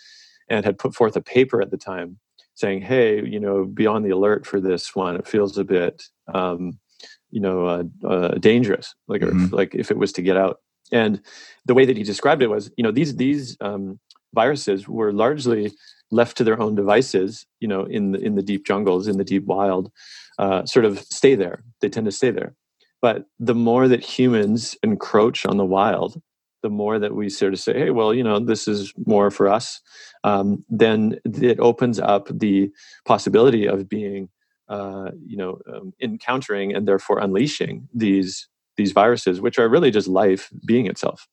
and 0.49 0.65
had 0.65 0.79
put 0.79 0.95
forth 0.95 1.17
a 1.17 1.21
paper 1.21 1.61
at 1.61 1.71
the 1.71 1.77
time 1.77 2.19
saying 2.55 2.81
hey 2.81 3.25
you 3.25 3.41
know 3.41 3.65
be 3.65 3.87
on 3.87 4.03
the 4.03 4.11
alert 4.11 4.47
for 4.47 4.61
this 4.61 4.95
one 4.95 5.17
it 5.17 5.27
feels 5.27 5.57
a 5.59 5.65
bit 5.65 6.03
um, 6.35 6.79
you 7.31 7.41
know 7.41 7.67
uh, 7.67 7.85
uh, 8.07 8.35
dangerous 8.39 8.95
like 9.09 9.23
mm-hmm. 9.23 9.55
like 9.55 9.75
if 9.75 9.91
it 9.91 9.99
was 9.99 10.13
to 10.13 10.23
get 10.23 10.37
out 10.37 10.59
and 10.93 11.21
the 11.65 11.75
way 11.75 11.85
that 11.85 11.97
he 11.97 12.03
described 12.03 12.43
it 12.43 12.49
was 12.49 12.71
you 12.77 12.85
know 12.85 12.93
these 12.93 13.17
these 13.17 13.57
um, 13.61 13.99
viruses 14.35 14.89
were 14.89 15.13
largely 15.13 15.73
left 16.13 16.37
to 16.37 16.45
their 16.45 16.61
own 16.61 16.75
devices 16.75 17.47
you 17.61 17.67
know 17.67 17.85
in 17.85 18.13
the 18.13 18.21
in 18.21 18.37
the 18.37 18.43
deep 18.43 18.65
jungles 18.67 19.09
in 19.09 19.19
the 19.19 19.25
deep 19.25 19.45
wild 19.47 19.91
uh, 20.39 20.65
sort 20.65 20.85
of 20.85 20.99
stay 21.01 21.35
there. 21.35 21.63
They 21.81 21.89
tend 21.89 22.07
to 22.07 22.13
stay 22.13 22.31
there. 22.31 22.55
But 23.01 23.27
the 23.39 23.55
more 23.55 23.89
that 23.89 24.03
humans 24.03 24.77
encroach 24.83 25.45
on 25.47 25.57
the 25.57 25.65
wild 25.65 26.21
the 26.63 26.71
more 26.71 27.01
that 27.01 27.17
we 27.17 27.29
sort 27.29 27.53
of 27.53 27.59
say 27.59 27.77
hey 27.77 27.91
well 27.91 28.15
you 28.15 28.23
know 28.23 28.39
this 28.39 28.69
is 28.69 28.93
more 29.05 29.33
for 29.33 29.49
us 29.49 29.81
um, 30.23 30.65
then 30.69 31.19
it 31.25 31.59
opens 31.59 31.99
up 31.99 32.29
the 32.31 32.71
possibility 33.05 33.67
of 33.67 33.89
being 33.89 34.29
uh, 34.69 35.11
you 35.27 35.37
know 35.37 35.59
um, 35.67 35.93
encountering 36.01 36.73
and 36.73 36.87
therefore 36.87 37.19
unleashing 37.19 37.89
these 37.93 38.49
these 38.77 38.93
viruses 38.93 39.41
which 39.41 39.59
are 39.59 39.69
really 39.69 39.91
just 39.91 40.07
life 40.07 40.51
being 40.65 40.87
itself 40.87 41.27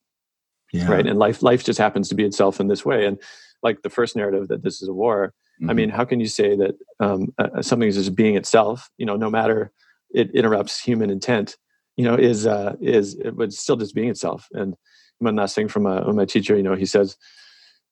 yeah. 0.72 0.90
right? 0.90 1.06
And 1.06 1.18
life 1.18 1.42
life 1.42 1.64
just 1.64 1.80
happens 1.80 2.10
to 2.10 2.16
be 2.16 2.24
itself 2.24 2.60
in 2.60 2.68
this 2.68 2.86
way. 2.86 3.06
And 3.06 3.20
like 3.64 3.82
the 3.82 3.90
first 3.90 4.16
narrative 4.16 4.48
that 4.48 4.64
this 4.64 4.82
is 4.82 4.88
a 4.88 4.94
war 4.94 5.34
mm-hmm. 5.62 5.70
i 5.70 5.74
mean 5.74 5.90
how 5.90 6.06
can 6.06 6.20
you 6.20 6.28
say 6.28 6.56
that 6.56 6.76
um, 7.00 7.34
uh, 7.38 7.62
something 7.62 7.88
is 7.88 7.96
just 7.96 8.16
being 8.16 8.36
itself 8.36 8.90
you 8.98 9.06
know 9.06 9.16
no 9.16 9.30
matter 9.30 9.72
it 10.12 10.32
interrupts 10.34 10.80
human 10.80 11.10
intent 11.10 11.58
you 11.96 12.04
know 12.04 12.16
is 12.16 12.48
uh 12.48 12.76
is 12.82 13.16
it 13.16 13.36
was 13.36 13.58
still 13.58 13.76
just 13.76 13.96
being 13.96 14.10
itself 14.10 14.48
and 14.54 14.76
one 15.20 15.36
last 15.36 15.54
thing 15.54 15.68
from, 15.68 15.86
a, 15.86 16.08
uh, 16.08 16.14
my 16.14 16.26
teacher 16.26 16.56
you 16.56 16.64
know 16.64 16.76
he 16.76 16.86
says 16.86 17.18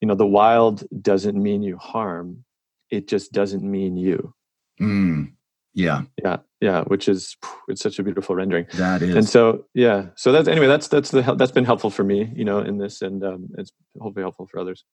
you 0.01 0.07
know 0.07 0.15
the 0.15 0.25
wild 0.25 0.83
doesn't 1.01 1.41
mean 1.41 1.61
you 1.61 1.77
harm 1.77 2.43
it 2.89 3.07
just 3.07 3.31
doesn't 3.31 3.63
mean 3.63 3.97
you 3.97 4.33
mm. 4.79 5.31
Yeah. 5.77 6.01
Yeah. 6.23 6.37
Yeah. 6.59 6.83
Which 6.85 7.07
is 7.07 7.37
it's 7.67 7.81
such 7.81 7.99
a 7.99 8.03
beautiful 8.03 8.35
rendering. 8.35 8.65
That 8.73 9.03
is. 9.03 9.15
And 9.15 9.29
so 9.29 9.65
yeah. 9.75 10.07
So 10.15 10.31
that's 10.31 10.47
anyway. 10.47 10.65
That's 10.65 10.87
that's 10.87 11.11
the 11.11 11.21
that's 11.37 11.51
been 11.51 11.65
helpful 11.65 11.91
for 11.91 12.03
me, 12.03 12.31
you 12.35 12.43
know, 12.43 12.59
in 12.59 12.79
this, 12.79 13.03
and 13.03 13.23
um, 13.23 13.49
it's 13.59 13.71
hopefully 14.01 14.23
helpful 14.23 14.47
for 14.47 14.59
others. 14.59 14.83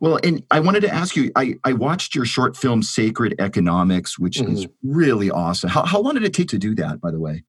Well, 0.00 0.18
and 0.22 0.42
I 0.50 0.60
wanted 0.60 0.80
to 0.80 0.92
ask 0.92 1.16
you. 1.16 1.32
I 1.34 1.54
I 1.64 1.72
watched 1.72 2.14
your 2.14 2.26
short 2.26 2.58
film 2.58 2.82
Sacred 2.82 3.34
Economics, 3.38 4.18
which 4.18 4.36
mm-hmm. 4.36 4.52
is 4.52 4.66
really 4.82 5.30
awesome. 5.30 5.70
How 5.70 5.84
how 5.84 6.00
long 6.00 6.12
did 6.12 6.24
it 6.24 6.34
take 6.34 6.48
to 6.48 6.58
do 6.58 6.74
that? 6.74 7.00
By 7.00 7.10
the 7.10 7.18
way. 7.18 7.42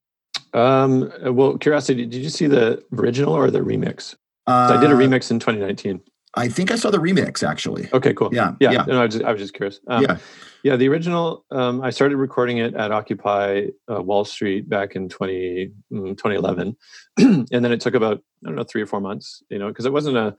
Um. 0.54 1.12
Well, 1.22 1.58
curiosity. 1.58 2.06
Did 2.06 2.24
you 2.24 2.30
see 2.30 2.48
the 2.48 2.82
original 2.94 3.34
or 3.34 3.52
the 3.52 3.60
remix? 3.60 4.16
Uh, 4.48 4.78
I 4.78 4.82
did 4.82 4.90
a 4.90 4.94
remix 4.94 5.32
in 5.32 5.40
2019. 5.40 6.00
I 6.36 6.50
think 6.50 6.72
I 6.72 6.76
saw 6.76 6.92
the 6.92 6.98
remix 6.98 7.48
actually. 7.48 7.90
Okay, 7.94 8.14
cool. 8.14 8.30
Yeah, 8.34 8.56
yeah. 8.60 8.72
yeah. 8.72 8.86
No, 8.88 9.02
I 9.02 9.06
was 9.06 9.16
just, 9.16 9.26
I 9.26 9.32
was 9.32 9.42
just 9.42 9.54
curious. 9.54 9.80
Um, 9.88 10.04
yeah, 10.04 10.18
yeah. 10.64 10.76
The 10.76 10.88
original, 10.90 11.46
um, 11.52 11.82
I 11.82 11.90
started 11.92 12.18
recording 12.18 12.58
it 12.58 12.74
at 12.76 12.92
Occupy 12.92 13.68
uh, 13.90 14.02
Wall 14.02 14.26
Street 14.26 14.68
back 14.68 14.96
in 14.96 15.08
20, 15.08 15.72
mm, 15.94 16.18
2011, 16.18 16.76
and 17.18 17.48
then 17.50 17.72
it 17.72 17.80
took 17.80 17.96
about 17.96 18.22
I 18.44 18.50
don't 18.50 18.56
know 18.56 18.64
three 18.64 18.82
or 18.82 18.86
four 18.86 19.00
months. 19.00 19.44
You 19.50 19.60
know, 19.60 19.70
because 19.70 19.86
it 19.86 19.94
wasn't 19.94 20.18
a, 20.18 20.36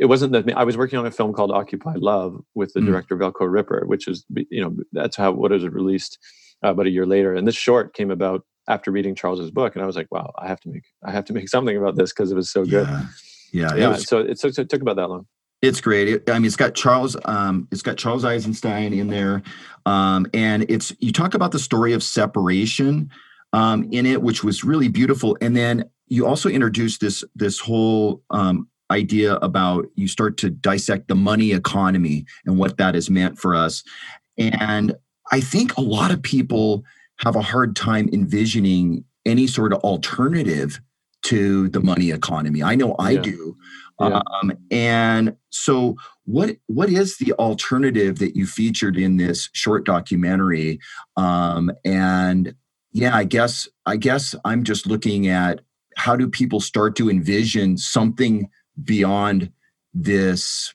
it 0.00 0.06
wasn't 0.06 0.32
that 0.32 0.52
I 0.56 0.64
was 0.64 0.76
working 0.76 0.98
on 0.98 1.06
a 1.06 1.10
film 1.10 1.32
called 1.32 1.52
Occupy 1.52 1.94
Love 1.96 2.42
with 2.54 2.72
the 2.72 2.80
mm. 2.80 2.86
director 2.86 3.16
Velcrow 3.16 3.50
Ripper, 3.50 3.84
which 3.86 4.08
is 4.08 4.24
you 4.34 4.60
know 4.60 4.76
that's 4.92 5.16
how 5.16 5.30
what 5.32 5.52
was 5.52 5.64
released 5.66 6.18
uh, 6.64 6.70
about 6.70 6.86
a 6.86 6.90
year 6.90 7.06
later, 7.06 7.34
and 7.34 7.46
this 7.46 7.54
short 7.54 7.94
came 7.94 8.10
about 8.10 8.44
after 8.68 8.90
reading 8.90 9.14
Charles's 9.14 9.50
book, 9.50 9.74
and 9.74 9.82
I 9.82 9.86
was 9.86 9.96
like, 9.96 10.08
wow, 10.10 10.32
I 10.38 10.48
have 10.48 10.60
to 10.60 10.68
make 10.68 10.84
I 11.04 11.12
have 11.12 11.24
to 11.26 11.32
make 11.32 11.48
something 11.48 11.76
about 11.76 11.94
this 11.94 12.12
because 12.12 12.32
it 12.32 12.36
was 12.36 12.50
so 12.50 12.64
good. 12.64 12.88
Yeah. 13.52 13.74
Yeah. 13.74 13.86
It 13.86 13.88
was, 13.88 14.08
so 14.08 14.18
it 14.18 14.38
took, 14.38 14.58
it 14.58 14.68
took 14.68 14.82
about 14.82 14.96
that 14.96 15.08
long. 15.08 15.26
It's 15.62 15.80
great. 15.80 16.08
It, 16.08 16.30
I 16.30 16.34
mean, 16.34 16.46
it's 16.46 16.56
got 16.56 16.74
Charles. 16.74 17.16
Um, 17.26 17.68
it's 17.70 17.82
got 17.82 17.98
Charles 17.98 18.24
Eisenstein 18.24 18.94
in 18.94 19.08
there, 19.08 19.42
um, 19.84 20.26
and 20.32 20.64
it's 20.70 20.94
you 21.00 21.12
talk 21.12 21.34
about 21.34 21.52
the 21.52 21.58
story 21.58 21.92
of 21.92 22.02
separation 22.02 23.10
um, 23.52 23.86
in 23.92 24.06
it, 24.06 24.22
which 24.22 24.42
was 24.42 24.64
really 24.64 24.88
beautiful. 24.88 25.36
And 25.42 25.54
then 25.54 25.90
you 26.06 26.26
also 26.26 26.48
introduce 26.48 26.96
this 26.96 27.24
this 27.34 27.60
whole 27.60 28.22
um, 28.30 28.68
idea 28.90 29.34
about 29.36 29.86
you 29.96 30.08
start 30.08 30.36
to 30.38 30.50
dissect 30.50 31.08
the 31.08 31.14
money 31.14 31.52
economy 31.52 32.24
and 32.46 32.58
what 32.58 32.78
that 32.78 32.94
has 32.94 33.10
meant 33.10 33.38
for 33.38 33.54
us. 33.54 33.84
And 34.38 34.94
I 35.30 35.40
think 35.40 35.76
a 35.76 35.82
lot 35.82 36.10
of 36.10 36.22
people 36.22 36.84
have 37.18 37.36
a 37.36 37.42
hard 37.42 37.76
time 37.76 38.08
envisioning 38.12 39.04
any 39.26 39.46
sort 39.46 39.72
of 39.72 39.80
alternative 39.80 40.80
to 41.22 41.68
the 41.68 41.80
money 41.80 42.10
economy. 42.10 42.62
I 42.62 42.74
know 42.74 42.94
I 42.98 43.12
yeah. 43.12 43.22
do. 43.22 43.56
Yeah. 44.00 44.20
Um, 44.42 44.52
and 44.70 45.36
so, 45.50 45.96
what 46.24 46.56
what 46.66 46.88
is 46.88 47.18
the 47.18 47.32
alternative 47.34 48.18
that 48.18 48.34
you 48.34 48.46
featured 48.46 48.96
in 48.96 49.16
this 49.16 49.50
short 49.52 49.84
documentary? 49.84 50.80
Um, 51.16 51.70
and 51.84 52.54
yeah, 52.92 53.14
I 53.14 53.24
guess 53.24 53.68
I 53.86 53.96
guess 53.96 54.34
I'm 54.44 54.64
just 54.64 54.86
looking 54.86 55.28
at 55.28 55.60
how 55.96 56.16
do 56.16 56.28
people 56.28 56.60
start 56.60 56.96
to 56.96 57.10
envision 57.10 57.76
something 57.76 58.48
beyond 58.82 59.50
this, 59.92 60.72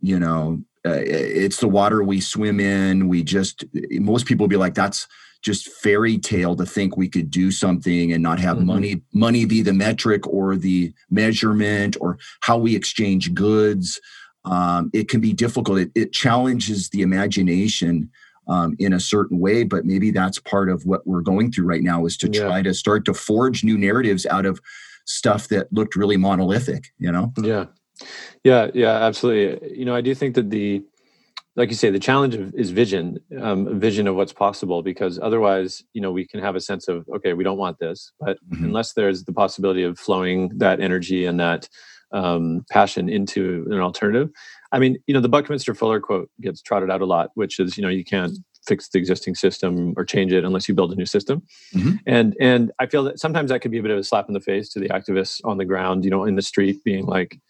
you 0.00 0.18
know, 0.18 0.62
uh, 0.86 1.02
it's 1.04 1.58
the 1.58 1.68
water 1.68 2.02
we 2.02 2.20
swim 2.20 2.60
in. 2.60 3.08
We 3.08 3.22
just 3.22 3.64
most 3.92 4.26
people 4.26 4.46
be 4.46 4.56
like, 4.56 4.74
that's 4.74 5.06
just 5.42 5.68
fairy 5.68 6.18
tale 6.18 6.56
to 6.56 6.66
think 6.66 6.96
we 6.96 7.08
could 7.08 7.30
do 7.30 7.50
something 7.50 8.12
and 8.12 8.22
not 8.22 8.38
have 8.38 8.56
mm-hmm. 8.56 8.66
money 8.66 9.02
money 9.12 9.44
be 9.44 9.62
the 9.62 9.72
metric 9.72 10.26
or 10.26 10.56
the 10.56 10.92
measurement 11.10 11.96
or 12.00 12.18
how 12.40 12.58
we 12.58 12.74
exchange 12.74 13.32
goods. 13.34 14.00
Um, 14.44 14.90
it 14.92 15.08
can 15.08 15.20
be 15.20 15.32
difficult. 15.32 15.78
It, 15.78 15.90
it 15.94 16.12
challenges 16.12 16.88
the 16.90 17.02
imagination 17.02 18.10
um, 18.48 18.76
in 18.78 18.94
a 18.94 19.00
certain 19.00 19.38
way 19.38 19.62
but 19.62 19.84
maybe 19.84 20.10
that's 20.10 20.38
part 20.38 20.70
of 20.70 20.86
what 20.86 21.06
we're 21.06 21.20
going 21.20 21.52
through 21.52 21.66
right 21.66 21.82
now 21.82 22.06
is 22.06 22.16
to 22.16 22.30
yeah. 22.32 22.40
try 22.40 22.62
to 22.62 22.72
start 22.72 23.04
to 23.04 23.12
forge 23.12 23.62
new 23.62 23.76
narratives 23.76 24.24
out 24.24 24.46
of 24.46 24.58
stuff 25.04 25.48
that 25.48 25.70
looked 25.70 25.96
really 25.96 26.16
monolithic 26.16 26.86
you 26.98 27.12
know? 27.12 27.30
Yeah. 27.42 27.66
Yeah 28.44 28.70
yeah 28.72 29.04
absolutely. 29.04 29.76
You 29.78 29.84
know 29.84 29.94
i 29.94 30.00
do 30.00 30.14
think 30.14 30.34
that 30.36 30.48
the 30.48 30.82
like 31.58 31.70
you 31.70 31.74
say, 31.74 31.90
the 31.90 31.98
challenge 31.98 32.36
is 32.54 32.70
vision, 32.70 33.18
um, 33.40 33.80
vision 33.80 34.06
of 34.06 34.14
what's 34.14 34.32
possible, 34.32 34.80
because 34.80 35.18
otherwise, 35.18 35.82
you 35.92 36.00
know, 36.00 36.12
we 36.12 36.24
can 36.24 36.40
have 36.40 36.54
a 36.54 36.60
sense 36.60 36.86
of, 36.86 37.04
okay, 37.16 37.32
we 37.32 37.42
don't 37.42 37.58
want 37.58 37.80
this, 37.80 38.12
but 38.20 38.38
mm-hmm. 38.48 38.64
unless 38.64 38.92
there's 38.92 39.24
the 39.24 39.32
possibility 39.32 39.82
of 39.82 39.98
flowing 39.98 40.56
that 40.58 40.78
energy 40.78 41.24
and 41.24 41.40
that 41.40 41.68
um, 42.12 42.64
passion 42.70 43.08
into 43.08 43.66
an 43.72 43.80
alternative, 43.80 44.30
I 44.70 44.78
mean, 44.78 44.98
you 45.08 45.14
know, 45.14 45.20
the 45.20 45.28
Buckminster 45.28 45.74
Fuller 45.74 45.98
quote 45.98 46.30
gets 46.40 46.62
trotted 46.62 46.92
out 46.92 47.00
a 47.00 47.06
lot, 47.06 47.30
which 47.34 47.58
is, 47.58 47.76
you 47.76 47.82
know, 47.82 47.88
you 47.88 48.04
can't 48.04 48.38
fix 48.64 48.88
the 48.90 48.98
existing 48.98 49.34
system 49.34 49.94
or 49.96 50.04
change 50.04 50.32
it 50.32 50.44
unless 50.44 50.68
you 50.68 50.74
build 50.76 50.92
a 50.92 50.94
new 50.94 51.06
system. 51.06 51.42
Mm-hmm. 51.74 51.96
And 52.06 52.36
and 52.40 52.70
I 52.78 52.86
feel 52.86 53.02
that 53.04 53.18
sometimes 53.18 53.50
that 53.50 53.62
could 53.62 53.72
be 53.72 53.78
a 53.78 53.82
bit 53.82 53.90
of 53.90 53.98
a 53.98 54.04
slap 54.04 54.28
in 54.28 54.34
the 54.34 54.40
face 54.40 54.68
to 54.70 54.78
the 54.78 54.90
activists 54.90 55.40
on 55.44 55.58
the 55.58 55.64
ground, 55.64 56.04
you 56.04 56.10
know, 56.10 56.22
in 56.22 56.36
the 56.36 56.42
street, 56.42 56.84
being 56.84 57.04
like, 57.04 57.40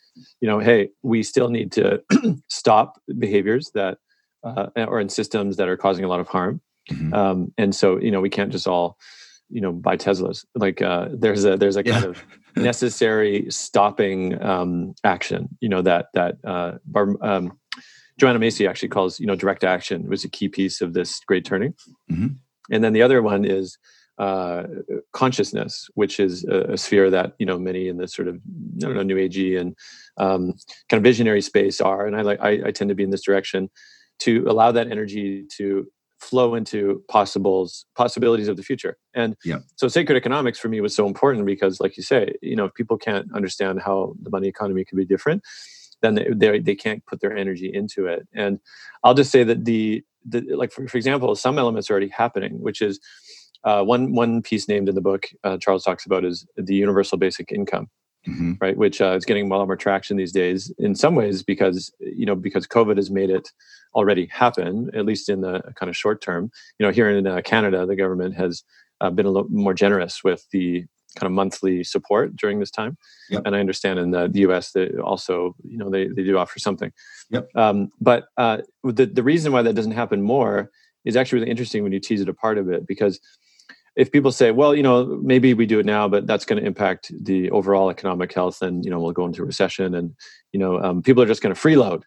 you 0.40 0.48
know, 0.48 0.58
hey, 0.58 0.90
we 1.02 1.22
still 1.22 1.48
need 1.48 1.72
to 1.72 2.02
stop 2.48 3.00
behaviors 3.18 3.70
that 3.74 3.98
uh, 4.44 4.68
or 4.76 5.00
in 5.00 5.08
systems 5.08 5.56
that 5.56 5.68
are 5.68 5.76
causing 5.76 6.04
a 6.04 6.08
lot 6.08 6.20
of 6.20 6.28
harm. 6.28 6.60
Mm-hmm. 6.90 7.12
Um, 7.12 7.52
and 7.58 7.74
so, 7.74 7.98
you 8.00 8.10
know, 8.10 8.20
we 8.20 8.30
can't 8.30 8.52
just 8.52 8.66
all, 8.66 8.96
you 9.50 9.60
know, 9.60 9.72
buy 9.72 9.96
Teslas. 9.96 10.44
Like 10.54 10.80
uh, 10.80 11.08
there's 11.12 11.44
a 11.44 11.56
there's 11.56 11.76
a 11.76 11.82
kind 11.82 12.04
yeah. 12.04 12.10
of 12.10 12.24
necessary 12.56 13.46
stopping 13.50 14.40
um, 14.42 14.94
action. 15.04 15.48
You 15.60 15.68
know 15.68 15.82
that 15.82 16.06
that 16.14 16.36
uh, 16.44 16.72
Bar- 16.84 17.22
um, 17.22 17.58
Joanna 18.18 18.38
Macy 18.38 18.66
actually 18.66 18.88
calls 18.88 19.18
you 19.20 19.26
know 19.26 19.36
direct 19.36 19.64
action 19.64 20.08
was 20.08 20.24
a 20.24 20.28
key 20.28 20.48
piece 20.48 20.80
of 20.80 20.92
this 20.94 21.20
great 21.26 21.44
turning. 21.44 21.74
Mm-hmm. 22.10 22.28
And 22.70 22.84
then 22.84 22.92
the 22.92 23.02
other 23.02 23.22
one 23.22 23.44
is 23.44 23.78
uh, 24.18 24.64
consciousness, 25.12 25.88
which 25.94 26.18
is 26.18 26.44
a, 26.44 26.72
a, 26.72 26.76
sphere 26.76 27.08
that 27.10 27.34
you 27.38 27.46
know 27.46 27.58
many 27.58 27.88
in 27.88 27.98
the 27.98 28.08
sort 28.08 28.26
of 28.26 28.36
I 28.36 28.78
don't 28.78 28.94
know 28.94 29.02
new 29.02 29.16
agey 29.16 29.58
and 29.58 29.76
um, 30.16 30.54
kind 30.88 30.98
of 30.98 31.02
visionary 31.04 31.40
space 31.40 31.80
are, 31.80 32.06
and 32.06 32.16
I 32.16 32.22
like 32.22 32.40
I, 32.40 32.60
I, 32.66 32.70
tend 32.72 32.88
to 32.88 32.94
be 32.96 33.04
in 33.04 33.10
this 33.10 33.22
direction 33.22 33.70
to 34.20 34.44
allow 34.48 34.72
that 34.72 34.90
energy 34.90 35.46
to 35.56 35.86
flow 36.18 36.56
into 36.56 37.02
possibles 37.08 37.86
possibilities 37.96 38.48
of 38.48 38.56
the 38.56 38.62
future. 38.62 38.96
And 39.14 39.36
yeah. 39.44 39.58
so 39.76 39.88
sacred 39.88 40.16
economics 40.16 40.58
for 40.58 40.68
me 40.68 40.80
was 40.80 40.94
so 40.94 41.06
important 41.06 41.46
because, 41.46 41.80
like 41.80 41.96
you 41.96 42.02
say, 42.02 42.34
you 42.42 42.56
know, 42.56 42.64
if 42.64 42.74
people 42.74 42.98
can't 42.98 43.32
understand 43.34 43.82
how 43.82 44.14
the 44.20 44.30
money 44.30 44.48
economy 44.48 44.84
can 44.84 44.98
be 44.98 45.04
different, 45.04 45.42
then 46.02 46.14
they, 46.14 46.26
they, 46.34 46.58
they 46.58 46.74
can't 46.74 47.04
put 47.06 47.20
their 47.20 47.36
energy 47.36 47.70
into 47.72 48.06
it. 48.06 48.26
And 48.34 48.58
I'll 49.04 49.14
just 49.14 49.30
say 49.30 49.44
that 49.44 49.64
the, 49.64 50.02
the 50.24 50.42
like 50.54 50.72
for, 50.72 50.86
for 50.88 50.96
example, 50.96 51.34
some 51.34 51.58
elements 51.58 51.88
are 51.88 51.92
already 51.92 52.08
happening, 52.08 52.60
which 52.60 52.82
is 52.82 53.00
uh, 53.64 53.82
one 53.82 54.14
one 54.14 54.42
piece 54.42 54.68
named 54.68 54.88
in 54.88 54.94
the 54.94 55.00
book 55.00 55.26
uh, 55.44 55.58
Charles 55.58 55.84
talks 55.84 56.06
about 56.06 56.24
is 56.24 56.46
the 56.56 56.74
universal 56.74 57.18
basic 57.18 57.52
income. 57.52 57.88
mm-hmm. 58.26 58.52
right? 58.60 58.76
Which 58.76 59.00
uh, 59.00 59.12
is 59.12 59.24
getting 59.24 59.50
a 59.50 59.56
lot 59.56 59.66
more 59.66 59.76
traction 59.76 60.16
these 60.16 60.32
days. 60.32 60.72
In 60.78 60.94
some 60.94 61.14
ways, 61.14 61.42
because 61.42 61.92
you 62.00 62.26
know, 62.26 62.34
because 62.34 62.66
COVID 62.66 62.96
has 62.96 63.10
made 63.10 63.30
it 63.30 63.50
already 63.94 64.26
happen, 64.26 64.90
at 64.94 65.06
least 65.06 65.28
in 65.28 65.40
the 65.40 65.60
kind 65.76 65.88
of 65.88 65.96
short 65.96 66.20
term. 66.22 66.50
You 66.78 66.86
know, 66.86 66.92
here 66.92 67.10
in 67.10 67.26
uh, 67.26 67.40
Canada, 67.42 67.86
the 67.86 67.96
government 67.96 68.34
has 68.36 68.64
uh, 69.00 69.10
been 69.10 69.26
a 69.26 69.30
little 69.30 69.48
more 69.50 69.74
generous 69.74 70.22
with 70.24 70.46
the 70.50 70.84
kind 71.16 71.26
of 71.26 71.32
monthly 71.32 71.82
support 71.82 72.36
during 72.36 72.60
this 72.60 72.70
time. 72.70 72.96
Yep. 73.30 73.42
And 73.44 73.56
I 73.56 73.60
understand 73.60 73.98
in 73.98 74.10
the, 74.10 74.30
U.S. 74.34 74.72
that 74.72 74.98
also, 75.00 75.56
you 75.64 75.78
know, 75.78 75.90
they, 75.90 76.06
they 76.06 76.22
do 76.22 76.38
offer 76.38 76.58
something. 76.58 76.92
Yep. 77.30 77.48
Um, 77.56 77.90
but 78.00 78.26
uh, 78.36 78.58
the 78.84 79.06
the 79.06 79.22
reason 79.22 79.52
why 79.52 79.62
that 79.62 79.74
doesn't 79.74 79.92
happen 79.92 80.22
more 80.22 80.70
is 81.04 81.16
actually 81.16 81.40
really 81.40 81.50
interesting 81.50 81.82
when 81.82 81.92
you 81.92 82.00
tease 82.00 82.20
it 82.20 82.28
apart 82.28 82.58
a 82.58 82.62
bit 82.62 82.86
because 82.86 83.20
if 83.98 84.12
people 84.12 84.30
say, 84.30 84.52
well, 84.52 84.76
you 84.76 84.82
know, 84.82 85.18
maybe 85.22 85.52
we 85.54 85.66
do 85.66 85.80
it 85.80 85.86
now, 85.86 86.06
but 86.08 86.26
that's 86.26 86.44
going 86.44 86.60
to 86.60 86.66
impact 86.66 87.10
the 87.20 87.50
overall 87.50 87.90
economic 87.90 88.32
health, 88.32 88.62
and 88.62 88.84
you 88.84 88.90
know, 88.90 89.00
we'll 89.00 89.12
go 89.12 89.26
into 89.26 89.44
recession, 89.44 89.94
and 89.94 90.14
you 90.52 90.60
know, 90.60 90.80
um, 90.80 91.02
people 91.02 91.22
are 91.22 91.26
just 91.26 91.42
going 91.42 91.54
to 91.54 91.60
freeload. 91.60 92.02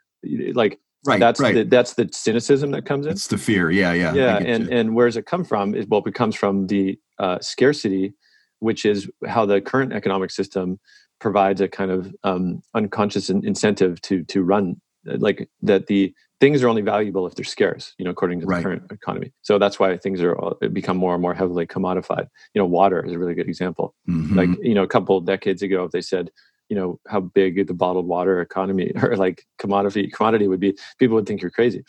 Like 0.55 0.79
Right. 1.03 1.19
That's 1.19 1.39
right. 1.39 1.55
the 1.55 1.63
that's 1.63 1.95
the 1.95 2.07
cynicism 2.11 2.71
that 2.71 2.85
comes 2.85 3.07
in. 3.07 3.13
It's 3.13 3.27
the 3.27 3.37
fear. 3.37 3.71
Yeah, 3.71 3.93
yeah. 3.93 4.13
Yeah. 4.13 4.37
And 4.37 4.69
you. 4.69 4.77
and 4.77 4.95
where 4.95 5.07
does 5.07 5.17
it 5.17 5.25
come 5.25 5.43
from? 5.43 5.73
Is 5.73 5.87
well, 5.87 6.03
it 6.05 6.13
comes 6.13 6.35
from 6.35 6.67
the 6.67 6.99
uh, 7.17 7.39
scarcity, 7.39 8.13
which 8.59 8.85
is 8.85 9.09
how 9.27 9.47
the 9.47 9.61
current 9.61 9.93
economic 9.93 10.29
system 10.29 10.79
provides 11.19 11.59
a 11.59 11.67
kind 11.67 11.89
of 11.89 12.13
um, 12.23 12.61
unconscious 12.75 13.31
incentive 13.31 13.99
to 14.01 14.23
to 14.25 14.43
run 14.43 14.79
like 15.05 15.49
that 15.63 15.87
the 15.87 16.13
things 16.41 16.63
are 16.63 16.67
only 16.67 16.81
valuable 16.81 17.25
if 17.27 17.35
they're 17.35 17.45
scarce 17.45 17.93
you 17.97 18.03
know 18.03 18.11
according 18.11 18.39
to 18.39 18.45
the 18.45 18.49
right. 18.49 18.63
current 18.63 18.83
economy. 18.91 19.31
So 19.43 19.57
that's 19.57 19.79
why 19.79 19.95
things 19.97 20.21
are 20.21 20.35
become 20.73 20.97
more 20.97 21.13
and 21.13 21.21
more 21.21 21.33
heavily 21.33 21.65
commodified. 21.65 22.27
You 22.53 22.61
know 22.61 22.65
water 22.65 23.05
is 23.05 23.13
a 23.13 23.19
really 23.19 23.35
good 23.35 23.47
example. 23.47 23.95
Mm-hmm. 24.09 24.37
like 24.37 24.49
you 24.61 24.73
know 24.73 24.83
a 24.83 24.87
couple 24.87 25.21
decades 25.21 25.61
ago 25.61 25.85
if 25.85 25.91
they 25.91 26.01
said 26.01 26.31
you 26.67 26.75
know 26.75 26.99
how 27.07 27.21
big 27.21 27.67
the 27.67 27.73
bottled 27.73 28.07
water 28.07 28.41
economy 28.41 28.91
or 29.01 29.15
like 29.15 29.45
commodity 29.59 30.09
commodity 30.09 30.47
would 30.47 30.59
be 30.59 30.75
people 30.99 31.15
would 31.15 31.27
think 31.27 31.41
you're 31.41 31.51
crazy. 31.51 31.83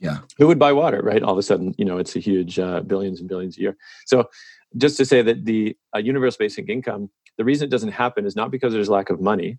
Yeah. 0.00 0.18
Who 0.38 0.46
would 0.46 0.58
buy 0.58 0.72
water 0.72 1.02
right? 1.02 1.22
All 1.22 1.32
of 1.32 1.38
a 1.38 1.42
sudden 1.42 1.74
you 1.78 1.84
know 1.84 1.98
it's 1.98 2.16
a 2.16 2.20
huge 2.20 2.58
uh, 2.58 2.80
billions 2.80 3.20
and 3.20 3.28
billions 3.28 3.58
a 3.58 3.60
year. 3.60 3.76
So 4.06 4.28
just 4.76 4.96
to 4.96 5.04
say 5.04 5.22
that 5.22 5.44
the 5.44 5.76
uh, 5.94 5.98
universal 5.98 6.38
basic 6.38 6.68
income 6.68 7.10
the 7.36 7.44
reason 7.44 7.66
it 7.66 7.70
doesn't 7.70 7.92
happen 7.92 8.26
is 8.26 8.34
not 8.34 8.50
because 8.50 8.72
there's 8.72 8.88
lack 8.88 9.10
of 9.10 9.20
money 9.20 9.58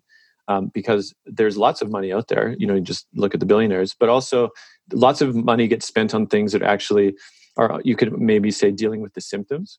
um, 0.50 0.70
because 0.74 1.14
there's 1.24 1.56
lots 1.56 1.80
of 1.80 1.90
money 1.90 2.12
out 2.12 2.28
there 2.28 2.54
you 2.58 2.66
know 2.66 2.74
you 2.74 2.80
just 2.80 3.06
look 3.14 3.34
at 3.34 3.40
the 3.40 3.46
billionaires 3.46 3.94
but 3.98 4.08
also 4.08 4.50
lots 4.92 5.20
of 5.20 5.34
money 5.34 5.66
gets 5.66 5.86
spent 5.86 6.14
on 6.14 6.26
things 6.26 6.52
that 6.52 6.62
actually 6.62 7.14
are 7.56 7.80
you 7.84 7.96
could 7.96 8.12
maybe 8.18 8.50
say 8.50 8.70
dealing 8.70 9.00
with 9.00 9.14
the 9.14 9.20
symptoms 9.20 9.78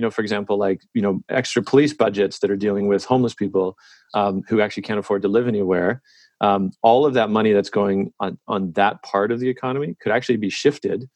you 0.00 0.02
know, 0.02 0.10
for 0.10 0.22
example, 0.22 0.56
like 0.56 0.80
you 0.94 1.02
know, 1.02 1.20
extra 1.28 1.62
police 1.62 1.92
budgets 1.92 2.38
that 2.38 2.50
are 2.50 2.56
dealing 2.56 2.88
with 2.88 3.04
homeless 3.04 3.34
people 3.34 3.76
um, 4.14 4.42
who 4.48 4.62
actually 4.62 4.82
can't 4.82 4.98
afford 4.98 5.20
to 5.20 5.28
live 5.28 5.46
anywhere. 5.46 6.00
Um, 6.40 6.72
all 6.80 7.04
of 7.04 7.12
that 7.12 7.28
money 7.28 7.52
that's 7.52 7.68
going 7.68 8.10
on 8.18 8.38
on 8.48 8.72
that 8.72 9.02
part 9.02 9.30
of 9.30 9.40
the 9.40 9.48
economy 9.50 9.96
could 10.00 10.10
actually 10.10 10.38
be 10.38 10.48
shifted 10.48 11.06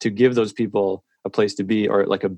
to 0.00 0.10
give 0.10 0.34
those 0.34 0.52
people 0.52 1.04
a 1.24 1.30
place 1.30 1.54
to 1.54 1.62
be 1.62 1.86
or 1.86 2.06
like 2.06 2.24
a 2.24 2.28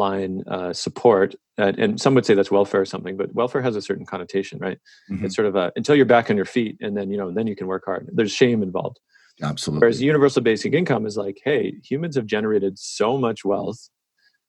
baseline 0.00 0.46
uh, 0.48 0.72
support. 0.72 1.34
Uh, 1.58 1.72
and 1.78 2.00
some 2.00 2.14
would 2.14 2.24
say 2.24 2.34
that's 2.34 2.50
welfare 2.50 2.80
or 2.80 2.86
something, 2.86 3.16
but 3.16 3.34
welfare 3.34 3.62
has 3.62 3.76
a 3.76 3.82
certain 3.82 4.06
connotation, 4.06 4.58
right? 4.58 4.78
Mm-hmm. 5.10 5.26
It's 5.26 5.36
sort 5.36 5.46
of 5.46 5.56
a 5.56 5.72
until 5.76 5.94
you're 5.94 6.06
back 6.06 6.30
on 6.30 6.36
your 6.36 6.46
feet, 6.46 6.76
and 6.80 6.96
then 6.96 7.10
you 7.10 7.18
know, 7.18 7.30
then 7.30 7.46
you 7.46 7.56
can 7.56 7.66
work 7.66 7.84
hard. 7.84 8.08
There's 8.12 8.32
shame 8.32 8.62
involved. 8.62 8.98
Absolutely. 9.42 9.80
Whereas 9.80 10.02
universal 10.02 10.42
basic 10.42 10.74
income 10.74 11.06
is 11.06 11.16
like, 11.16 11.40
hey, 11.44 11.74
humans 11.82 12.16
have 12.16 12.26
generated 12.26 12.78
so 12.78 13.16
much 13.16 13.44
wealth 13.44 13.88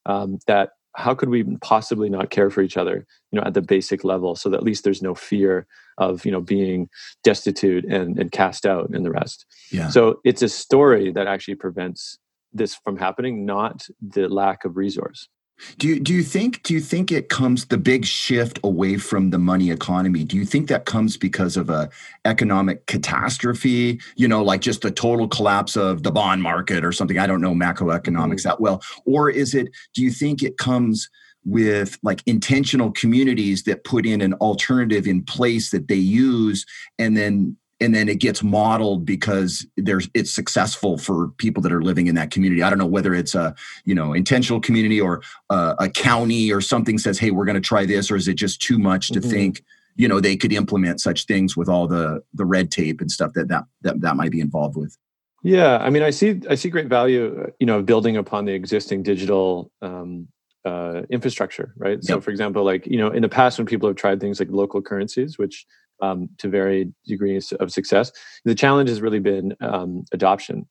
um, 0.05 0.39
that 0.47 0.71
how 0.95 1.15
could 1.15 1.29
we 1.29 1.43
possibly 1.61 2.09
not 2.09 2.29
care 2.29 2.49
for 2.49 2.61
each 2.61 2.75
other 2.75 3.05
you 3.31 3.39
know 3.39 3.45
at 3.45 3.53
the 3.53 3.61
basic 3.61 4.03
level 4.03 4.35
so 4.35 4.49
that 4.49 4.57
at 4.57 4.63
least 4.63 4.83
there's 4.83 5.01
no 5.01 5.15
fear 5.15 5.65
of 5.97 6.25
you 6.25 6.31
know 6.31 6.41
being 6.41 6.89
destitute 7.23 7.85
and, 7.85 8.19
and 8.19 8.33
cast 8.33 8.65
out 8.65 8.89
and 8.89 9.05
the 9.05 9.11
rest 9.11 9.45
yeah. 9.71 9.87
so 9.87 10.19
it's 10.25 10.41
a 10.41 10.49
story 10.49 11.09
that 11.09 11.27
actually 11.27 11.55
prevents 11.55 12.17
this 12.51 12.75
from 12.75 12.97
happening 12.97 13.45
not 13.45 13.87
the 14.01 14.27
lack 14.27 14.65
of 14.65 14.75
resource 14.75 15.29
do 15.77 15.87
you 15.87 15.99
do 15.99 16.13
you 16.13 16.23
think 16.23 16.63
do 16.63 16.73
you 16.73 16.79
think 16.79 17.11
it 17.11 17.29
comes 17.29 17.65
the 17.65 17.77
big 17.77 18.05
shift 18.05 18.59
away 18.63 18.97
from 18.97 19.29
the 19.29 19.39
money 19.39 19.71
economy? 19.71 20.23
Do 20.23 20.37
you 20.37 20.45
think 20.45 20.67
that 20.69 20.85
comes 20.85 21.17
because 21.17 21.57
of 21.57 21.69
a 21.69 21.89
economic 22.25 22.85
catastrophe? 22.87 23.99
You 24.15 24.27
know, 24.27 24.43
like 24.43 24.61
just 24.61 24.81
the 24.81 24.91
total 24.91 25.27
collapse 25.27 25.75
of 25.75 26.03
the 26.03 26.11
bond 26.11 26.43
market 26.43 26.83
or 26.83 26.91
something. 26.91 27.17
I 27.17 27.27
don't 27.27 27.41
know 27.41 27.53
macroeconomics 27.53 28.01
mm-hmm. 28.03 28.49
that 28.49 28.61
well. 28.61 28.81
Or 29.05 29.29
is 29.29 29.53
it? 29.53 29.69
Do 29.93 30.01
you 30.01 30.11
think 30.11 30.43
it 30.43 30.57
comes 30.57 31.09
with 31.43 31.97
like 32.03 32.21
intentional 32.25 32.91
communities 32.91 33.63
that 33.63 33.83
put 33.83 34.05
in 34.05 34.21
an 34.21 34.33
alternative 34.35 35.07
in 35.07 35.23
place 35.23 35.71
that 35.71 35.87
they 35.87 35.95
use 35.95 36.65
and 36.99 37.17
then 37.17 37.57
and 37.81 37.93
then 37.95 38.07
it 38.07 38.19
gets 38.19 38.43
modeled 38.43 39.05
because 39.05 39.65
there's 39.75 40.09
it's 40.13 40.31
successful 40.31 40.97
for 40.97 41.29
people 41.37 41.61
that 41.63 41.73
are 41.73 41.81
living 41.81 42.07
in 42.07 42.15
that 42.15 42.31
community. 42.31 42.61
I 42.61 42.69
don't 42.69 42.79
know 42.79 42.85
whether 42.85 43.13
it's 43.13 43.35
a 43.35 43.55
you 43.85 43.95
know 43.95 44.13
intentional 44.13 44.61
community 44.61 45.01
or 45.01 45.21
a, 45.49 45.75
a 45.79 45.89
county 45.89 46.51
or 46.51 46.61
something 46.61 46.97
says, 46.97 47.19
hey, 47.19 47.31
we're 47.31 47.45
going 47.45 47.55
to 47.55 47.61
try 47.61 47.85
this, 47.85 48.11
or 48.11 48.15
is 48.15 48.27
it 48.27 48.35
just 48.35 48.61
too 48.61 48.77
much 48.77 49.09
to 49.09 49.19
mm-hmm. 49.19 49.29
think 49.29 49.63
you 49.95 50.07
know 50.07 50.19
they 50.19 50.37
could 50.37 50.53
implement 50.53 51.01
such 51.01 51.25
things 51.25 51.57
with 51.57 51.67
all 51.67 51.87
the 51.87 52.23
the 52.33 52.45
red 52.45 52.71
tape 52.71 53.01
and 53.01 53.11
stuff 53.11 53.33
that 53.33 53.47
that 53.49 53.65
that, 53.81 53.99
that 54.01 54.15
might 54.15 54.31
be 54.31 54.39
involved 54.39 54.77
with. 54.77 54.97
Yeah, 55.43 55.77
I 55.77 55.89
mean, 55.89 56.03
I 56.03 56.11
see 56.11 56.39
I 56.49 56.55
see 56.55 56.69
great 56.69 56.87
value, 56.87 57.51
you 57.59 57.65
know, 57.65 57.81
building 57.81 58.15
upon 58.15 58.45
the 58.45 58.53
existing 58.53 59.01
digital 59.01 59.71
um, 59.81 60.27
uh, 60.63 61.01
infrastructure, 61.09 61.73
right? 61.77 61.93
Yep. 61.93 62.03
So, 62.03 62.21
for 62.21 62.29
example, 62.29 62.63
like 62.63 62.85
you 62.85 62.97
know, 62.97 63.09
in 63.09 63.23
the 63.23 63.29
past 63.29 63.57
when 63.57 63.65
people 63.65 63.89
have 63.89 63.95
tried 63.95 64.19
things 64.19 64.39
like 64.39 64.49
local 64.51 64.81
currencies, 64.81 65.39
which 65.39 65.65
um, 66.01 66.29
to 66.39 66.49
varied 66.49 66.93
degrees 67.05 67.51
of 67.53 67.71
success. 67.71 68.11
The 68.45 68.55
challenge 68.55 68.89
has 68.89 69.01
really 69.01 69.19
been 69.19 69.55
um, 69.61 70.05
adoption, 70.11 70.67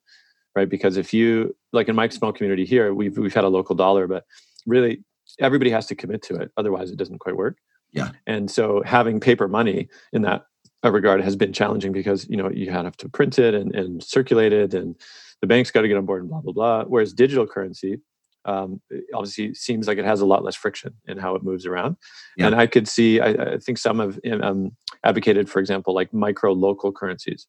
right? 0.54 0.68
Because 0.68 0.96
if 0.96 1.12
you 1.12 1.54
like 1.72 1.88
in 1.88 1.96
my 1.96 2.08
small 2.08 2.32
community 2.32 2.64
here, 2.64 2.94
we've 2.94 3.16
we've 3.16 3.34
had 3.34 3.44
a 3.44 3.48
local 3.48 3.74
dollar, 3.74 4.06
but 4.06 4.24
really 4.66 5.02
everybody 5.38 5.70
has 5.70 5.86
to 5.86 5.94
commit 5.94 6.22
to 6.22 6.36
it, 6.36 6.50
otherwise 6.56 6.90
it 6.90 6.96
doesn't 6.96 7.18
quite 7.18 7.36
work. 7.36 7.56
Yeah. 7.92 8.10
And 8.26 8.50
so 8.50 8.82
having 8.84 9.20
paper 9.20 9.48
money 9.48 9.88
in 10.12 10.22
that 10.22 10.44
regard 10.84 11.22
has 11.22 11.36
been 11.36 11.52
challenging 11.52 11.92
because 11.92 12.28
you 12.28 12.36
know 12.36 12.50
you 12.50 12.70
have 12.70 12.96
to 12.98 13.08
print 13.08 13.38
it 13.38 13.54
and, 13.54 13.74
and 13.74 14.02
circulate 14.02 14.52
it, 14.52 14.74
and 14.74 14.96
the 15.40 15.46
bank's 15.46 15.70
got 15.70 15.82
to 15.82 15.88
get 15.88 15.96
on 15.96 16.06
board 16.06 16.22
and 16.22 16.30
blah 16.30 16.40
blah 16.40 16.52
blah. 16.52 16.84
Whereas 16.84 17.12
digital 17.12 17.46
currency, 17.46 18.00
um, 18.44 18.80
obviously 19.14 19.54
seems 19.54 19.86
like 19.86 19.98
it 19.98 20.04
has 20.04 20.20
a 20.20 20.26
lot 20.26 20.44
less 20.44 20.56
friction 20.56 20.94
in 21.06 21.18
how 21.18 21.34
it 21.34 21.42
moves 21.42 21.66
around. 21.66 21.96
Yeah. 22.36 22.46
And 22.46 22.54
I 22.54 22.66
could 22.66 22.88
see, 22.88 23.20
I, 23.20 23.28
I 23.28 23.58
think 23.58 23.78
some 23.78 23.98
have 23.98 24.18
um, 24.42 24.72
advocated, 25.04 25.50
for 25.50 25.58
example, 25.58 25.94
like 25.94 26.12
micro 26.12 26.52
local 26.52 26.92
currencies, 26.92 27.46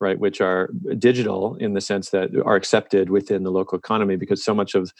right, 0.00 0.18
which 0.18 0.40
are 0.40 0.70
digital 0.98 1.56
in 1.56 1.74
the 1.74 1.80
sense 1.80 2.10
that 2.10 2.30
are 2.44 2.56
accepted 2.56 3.10
within 3.10 3.44
the 3.44 3.50
local 3.50 3.78
economy 3.78 4.16
because 4.16 4.44
so 4.44 4.54
much 4.54 4.74
of 4.74 4.92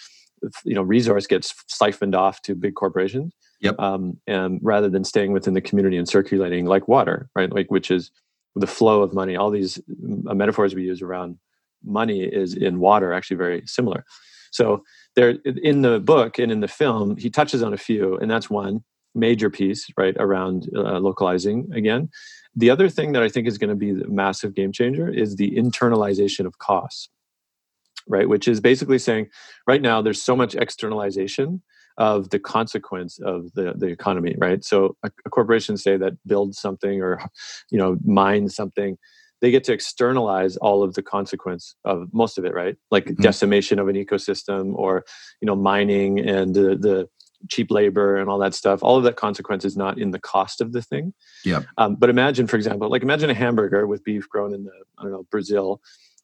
you 0.65 0.75
know 0.75 0.83
resource 0.83 1.27
gets 1.27 1.55
siphoned 1.67 2.15
off 2.15 2.43
to 2.43 2.55
big 2.55 2.75
corporations. 2.75 3.35
Yep. 3.61 3.79
Um, 3.79 4.19
and 4.27 4.61
rather 4.63 4.89
than 4.89 5.03
staying 5.03 5.33
within 5.33 5.55
the 5.55 5.63
community 5.63 5.97
and 5.97 6.09
circulating 6.09 6.67
like 6.67 6.89
water, 6.89 7.31
right, 7.35 7.51
like 7.51 7.71
which 7.71 7.91
is 7.91 8.11
the 8.55 8.67
flow 8.67 9.03
of 9.03 9.15
money. 9.15 9.37
All 9.37 9.51
these 9.51 9.79
uh, 10.29 10.35
metaphors 10.35 10.75
we 10.75 10.85
use 10.85 11.03
around 11.03 11.39
money 11.85 12.23
is 12.23 12.55
in 12.55 12.81
water 12.81 13.13
actually 13.13 13.37
very 13.37 13.63
similar. 13.67 14.05
So 14.51 14.83
there 15.17 15.31
in 15.45 15.83
the 15.83 15.99
book 15.99 16.39
and 16.39 16.53
in 16.53 16.61
the 16.61 16.69
film 16.69 17.17
he 17.17 17.31
touches 17.31 17.63
on 17.63 17.73
a 17.73 17.79
few 17.79 18.17
and 18.19 18.31
that's 18.31 18.49
one 18.49 18.85
major 19.15 19.49
piece 19.49 19.87
right 19.97 20.15
around 20.19 20.69
uh, 20.77 20.99
localizing 20.99 21.67
again. 21.75 22.11
The 22.55 22.71
other 22.71 22.89
thing 22.89 23.13
that 23.13 23.23
i 23.23 23.29
think 23.29 23.47
is 23.47 23.59
going 23.59 23.71
to 23.71 23.77
be 23.77 23.93
the 23.93 24.09
massive 24.09 24.55
game 24.55 24.73
changer 24.73 25.09
is 25.09 25.37
the 25.37 25.51
internalization 25.53 26.47
of 26.47 26.59
costs 26.59 27.09
right 28.09 28.29
which 28.29 28.47
is 28.47 28.61
basically 28.61 28.99
saying 28.99 29.27
right 29.67 29.83
now 29.83 30.01
there's 30.01 30.23
so 30.23 30.37
much 30.37 30.55
externalization 30.55 31.63
of 31.99 32.29
the 32.31 32.39
consequence 32.39 33.19
of 33.21 33.53
the, 33.55 33.73
the 33.77 33.87
economy 33.87 34.35
right? 34.39 34.65
So 34.65 34.97
a, 35.03 35.11
a 35.25 35.31
corporation 35.31 35.77
say 35.77 35.97
that 35.97 36.13
builds 36.27 36.61
something 36.61 37.01
or 37.01 37.21
you 37.71 37.79
know 37.79 37.97
mines 38.05 38.55
something 38.55 38.99
they 39.47 39.53
get 39.53 39.65
to 39.65 39.73
externalize 39.73 40.57
all 40.57 40.83
of 40.83 40.95
the 40.95 41.03
consequence 41.03 41.77
of 41.85 42.09
most 42.13 42.37
of 42.37 42.45
it 42.45 42.53
right? 42.53 42.77
Like 42.91 43.05
mm-hmm. 43.05 43.23
decimation 43.23 43.79
of 43.79 43.87
an 43.87 43.95
ecosystem 43.95 44.75
or 44.75 45.05
you 45.41 45.47
know 45.47 45.55
mining 45.55 46.19
and 46.19 46.55
the, 46.55 46.77
the 46.77 47.09
cheap 47.49 47.71
labor 47.71 48.17
and 48.17 48.29
all 48.29 48.39
that 48.39 48.55
stuff. 48.55 48.83
All 48.83 48.97
of 48.97 49.05
that 49.05 49.17
consequence 49.17 49.65
is 49.65 49.77
not 49.77 49.99
in 49.99 50.11
the 50.11 50.19
cost 50.19 50.61
of 50.61 50.73
the 50.73 50.83
thing. 50.83 51.15
Yeah 51.45 51.63
um, 51.79 51.95
but 51.95 52.11
imagine 52.11 52.47
for 52.47 52.57
example 52.57 52.91
like 52.91 53.03
imagine 53.03 53.31
a 53.31 53.35
hamburger 53.35 53.87
with 53.87 54.03
beef 54.03 54.29
grown 54.29 54.53
in 54.53 54.65
the 54.65 54.73
i 54.99 55.03
don't 55.03 55.13
know 55.13 55.27
brazil 55.31 55.81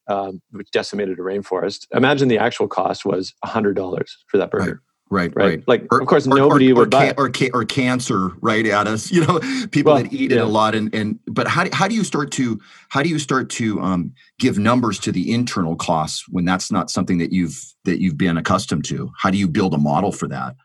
um, 0.09 0.43
which 0.51 0.71
decimated 0.73 1.19
a 1.19 1.23
rainforest. 1.23 1.87
Imagine 1.95 2.29
the 2.29 2.39
actual 2.39 2.67
cost 2.67 3.05
was 3.05 3.35
$100 3.45 4.05
for 4.27 4.39
that 4.39 4.51
burger. 4.51 4.65
right. 4.65 4.77
Right, 5.13 5.31
right, 5.37 5.45
right. 5.45 5.69
Like, 5.69 5.87
or, 5.93 6.01
of 6.01 6.09
course, 6.09 6.27
nobody 6.27 6.73
or, 6.73 6.77
would 6.77 6.91
buy 6.91 7.13
or, 7.19 7.29
ca- 7.29 7.51
or 7.53 7.67
cancer, 7.67 8.31
right? 8.41 8.65
At 8.65 8.87
us, 8.87 9.13
you 9.13 9.27
know, 9.27 9.41
people 9.71 9.93
well, 9.93 10.03
that 10.03 10.11
eat 10.11 10.31
yeah. 10.31 10.39
it 10.39 10.41
a 10.41 10.47
lot, 10.47 10.75
and 10.75 10.93
and 10.95 11.19
but 11.27 11.47
how 11.47 11.65
do, 11.65 11.71
how 11.75 11.87
do 11.87 11.95
you 11.95 12.03
start 12.03 12.31
to 12.33 12.59
how 12.89 13.03
do 13.03 13.11
you 13.11 13.19
start 13.19 13.51
to 13.51 13.79
um, 13.83 14.15
give 14.39 14.59
numbers 14.59 14.99
to 15.01 15.13
the 15.13 15.31
internal 15.31 15.77
costs 15.77 16.27
when 16.31 16.47
that's 16.47 16.73
not 16.73 16.91
something 16.91 17.19
that 17.19 17.31
you've 17.31 17.63
that 17.85 18.01
you've 18.01 18.17
been 18.17 18.39
accustomed 18.39 18.87
to? 18.87 19.13
How 19.19 19.31
do 19.31 19.37
you 19.37 19.49
build 19.49 19.75
a 19.75 19.79
model 19.79 20.13
for 20.13 20.29
that? 20.29 20.57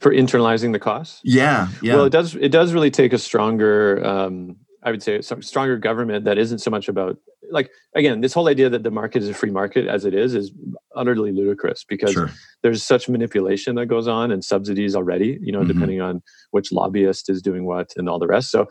for 0.00 0.12
internalizing 0.12 0.72
the 0.72 0.78
costs. 0.78 1.22
Yeah, 1.24 1.68
yeah. 1.80 1.94
Well, 1.94 2.04
it 2.04 2.10
does. 2.10 2.34
It 2.34 2.50
does 2.50 2.74
really 2.74 2.90
take 2.90 3.14
a 3.14 3.18
stronger, 3.18 4.06
um, 4.06 4.56
I 4.82 4.90
would 4.90 5.02
say, 5.02 5.16
a 5.16 5.22
stronger 5.22 5.76
government 5.76 6.24
that 6.24 6.38
isn't 6.38 6.60
so 6.60 6.70
much 6.70 6.88
about 6.88 7.18
like 7.50 7.70
again 7.94 8.20
this 8.20 8.32
whole 8.32 8.48
idea 8.48 8.68
that 8.68 8.82
the 8.82 8.90
market 8.90 9.22
is 9.22 9.28
a 9.28 9.34
free 9.34 9.50
market 9.50 9.86
as 9.86 10.04
it 10.04 10.14
is 10.14 10.34
is 10.34 10.52
utterly 10.94 11.32
ludicrous 11.32 11.84
because 11.84 12.12
sure. 12.12 12.30
there's 12.62 12.82
such 12.82 13.08
manipulation 13.08 13.74
that 13.76 13.86
goes 13.86 14.08
on 14.08 14.30
and 14.30 14.44
subsidies 14.44 14.94
already 14.94 15.38
you 15.40 15.52
know 15.52 15.60
mm-hmm. 15.60 15.68
depending 15.68 16.00
on 16.00 16.22
which 16.50 16.72
lobbyist 16.72 17.28
is 17.28 17.42
doing 17.42 17.64
what 17.64 17.92
and 17.96 18.08
all 18.08 18.18
the 18.18 18.26
rest 18.26 18.50
so 18.50 18.66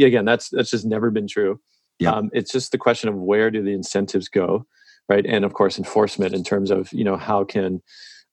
again 0.00 0.24
that's 0.24 0.48
that's 0.50 0.70
just 0.70 0.86
never 0.86 1.10
been 1.10 1.28
true 1.28 1.60
yeah. 1.98 2.14
Um, 2.14 2.30
it's 2.32 2.50
just 2.50 2.72
the 2.72 2.78
question 2.78 3.08
of 3.08 3.14
where 3.14 3.50
do 3.50 3.62
the 3.62 3.72
incentives 3.72 4.28
go 4.28 4.66
right 5.08 5.24
and 5.26 5.44
of 5.44 5.52
course 5.52 5.78
enforcement 5.78 6.34
in 6.34 6.42
terms 6.42 6.70
of 6.70 6.92
you 6.92 7.04
know 7.04 7.16
how 7.16 7.44
can 7.44 7.82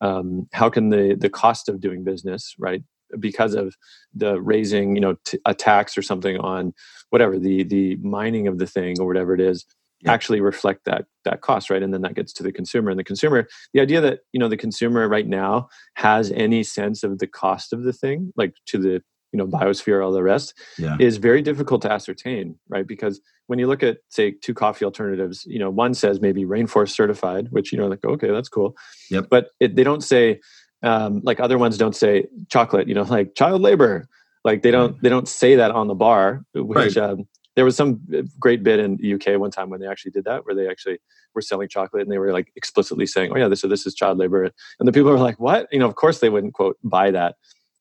um, 0.02 0.48
how 0.54 0.70
can 0.70 0.90
the 0.90 1.16
the 1.20 1.30
cost 1.30 1.70
of 1.70 1.82
doing 1.82 2.04
business 2.04 2.56
right 2.58 2.82
because 3.20 3.56
of 3.56 3.76
the 4.14 4.42
raising 4.42 4.96
you 4.96 5.02
know 5.02 5.16
t- 5.26 5.40
a 5.46 5.54
tax 5.54 5.98
or 5.98 6.02
something 6.02 6.38
on 6.38 6.74
whatever 7.10 7.40
the 7.40 7.64
the 7.64 7.96
mining 7.98 8.48
of 8.48 8.58
the 8.58 8.68
thing 8.68 9.00
or 9.00 9.08
whatever 9.08 9.34
it 9.34 9.42
is 9.42 9.66
yeah. 10.02 10.12
actually 10.12 10.42
reflect 10.42 10.86
that 10.86 11.06
that 11.26 11.42
cost 11.42 11.70
right 11.70 11.84
and 11.84 11.94
then 11.94 12.02
that 12.02 12.16
gets 12.16 12.34
to 12.34 12.44
the 12.44 12.52
consumer 12.52 12.90
and 12.90 13.00
the 13.00 13.04
consumer 13.04 13.48
the 13.74 13.80
idea 13.80 14.02
that 14.02 14.20
you 14.32 14.40
know 14.40 14.48
the 14.48 14.58
consumer 14.58 15.08
right 15.08 15.28
now 15.28 15.68
has 15.96 16.32
any 16.32 16.64
sense 16.64 17.04
of 17.04 17.20
the 17.20 17.28
cost 17.28 17.74
of 17.74 17.84
the 17.84 17.94
thing 17.94 18.32
like 18.36 18.54
to 18.66 18.78
the 18.78 19.02
you 19.32 19.38
know 19.38 19.46
biosphere 19.48 20.04
all 20.04 20.12
the 20.12 20.24
rest 20.24 20.54
yeah. 20.78 20.98
is 21.00 21.18
very 21.18 21.42
difficult 21.42 21.82
to 21.82 21.92
ascertain 21.92 22.56
right 22.68 22.88
because 22.88 23.22
when 23.48 23.60
you 23.60 23.68
look 23.68 23.84
at 23.84 23.98
say 24.10 24.32
two 24.32 24.54
coffee 24.54 24.86
alternatives 24.86 25.46
you 25.46 25.60
know 25.60 25.70
one 25.70 25.94
says 25.94 26.22
maybe 26.22 26.46
rainforest 26.46 26.92
certified 26.92 27.48
which 27.52 27.72
you 27.72 27.78
know 27.78 27.88
like 27.88 28.04
okay 28.04 28.32
that's 28.32 28.50
cool 28.50 28.76
yep. 29.10 29.28
but 29.30 29.50
it, 29.60 29.76
they 29.76 29.84
don't 29.84 30.04
say 30.04 30.40
um, 30.84 31.22
like 31.24 31.40
other 31.40 31.58
ones 31.58 31.78
don't 31.78 31.96
say 31.96 32.26
chocolate 32.50 32.88
you 32.88 32.96
know 32.96 33.04
like 33.18 33.36
child 33.36 33.62
labor 33.62 34.08
like 34.44 34.62
they 34.62 34.72
don't 34.72 35.02
they 35.02 35.10
don't 35.10 35.28
say 35.28 35.56
that 35.56 35.72
on 35.72 35.88
the 35.88 35.96
bar 35.96 36.44
which 36.54 36.96
right. 36.96 36.98
um, 36.98 37.28
there 37.60 37.66
was 37.66 37.76
some 37.76 38.00
uh, 38.16 38.22
great 38.40 38.64
bit 38.64 38.80
in 38.80 38.96
the 38.96 39.16
UK 39.16 39.38
one 39.38 39.52
time 39.52 39.70
when 39.70 39.82
they 39.82 39.88
actually 39.88 40.12
did 40.12 40.24
that, 40.24 40.46
where 40.46 40.56
they 40.56 40.70
actually 40.70 40.98
were 41.36 41.42
selling 41.42 41.68
chocolate 41.68 42.04
and 42.04 42.10
they 42.10 42.18
were 42.18 42.32
like 42.32 42.54
explicitly 42.56 43.06
saying, 43.06 43.34
"Oh 43.34 43.38
yeah, 43.38 43.50
this 43.50 43.60
so 43.60 43.68
this 43.68 43.86
is 43.86 43.94
child 43.94 44.18
labor," 44.18 44.46
and 44.46 44.88
the 44.88 44.94
people 44.94 45.12
were 45.12 45.20
like, 45.20 45.42
"What?" 45.42 45.68
You 45.70 45.80
know, 45.80 45.86
of 45.86 45.96
course 45.96 46.20
they 46.20 46.30
wouldn't 46.30 46.54
quote 46.54 46.78
buy 46.86 47.12
that 47.12 47.36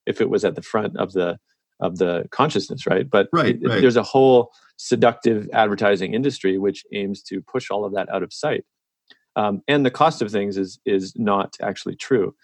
if 0.04 0.20
it 0.20 0.30
was 0.30 0.44
at 0.44 0.56
the 0.56 0.62
front 0.62 0.96
of 0.96 1.12
the 1.12 1.38
of 1.78 1.98
the 1.98 2.26
consciousness, 2.32 2.88
right? 2.88 3.08
But 3.08 3.28
right, 3.32 3.54
it, 3.54 3.68
right. 3.68 3.80
there's 3.80 3.96
a 3.96 4.02
whole 4.02 4.50
seductive 4.78 5.48
advertising 5.52 6.12
industry 6.12 6.58
which 6.58 6.84
aims 6.92 7.22
to 7.24 7.40
push 7.40 7.70
all 7.70 7.84
of 7.84 7.94
that 7.94 8.08
out 8.12 8.24
of 8.24 8.32
sight, 8.32 8.64
um, 9.36 9.62
and 9.68 9.86
the 9.86 9.92
cost 9.92 10.22
of 10.22 10.32
things 10.32 10.56
is 10.56 10.80
is 10.86 11.12
not 11.16 11.54
actually 11.62 11.94
true 11.94 12.34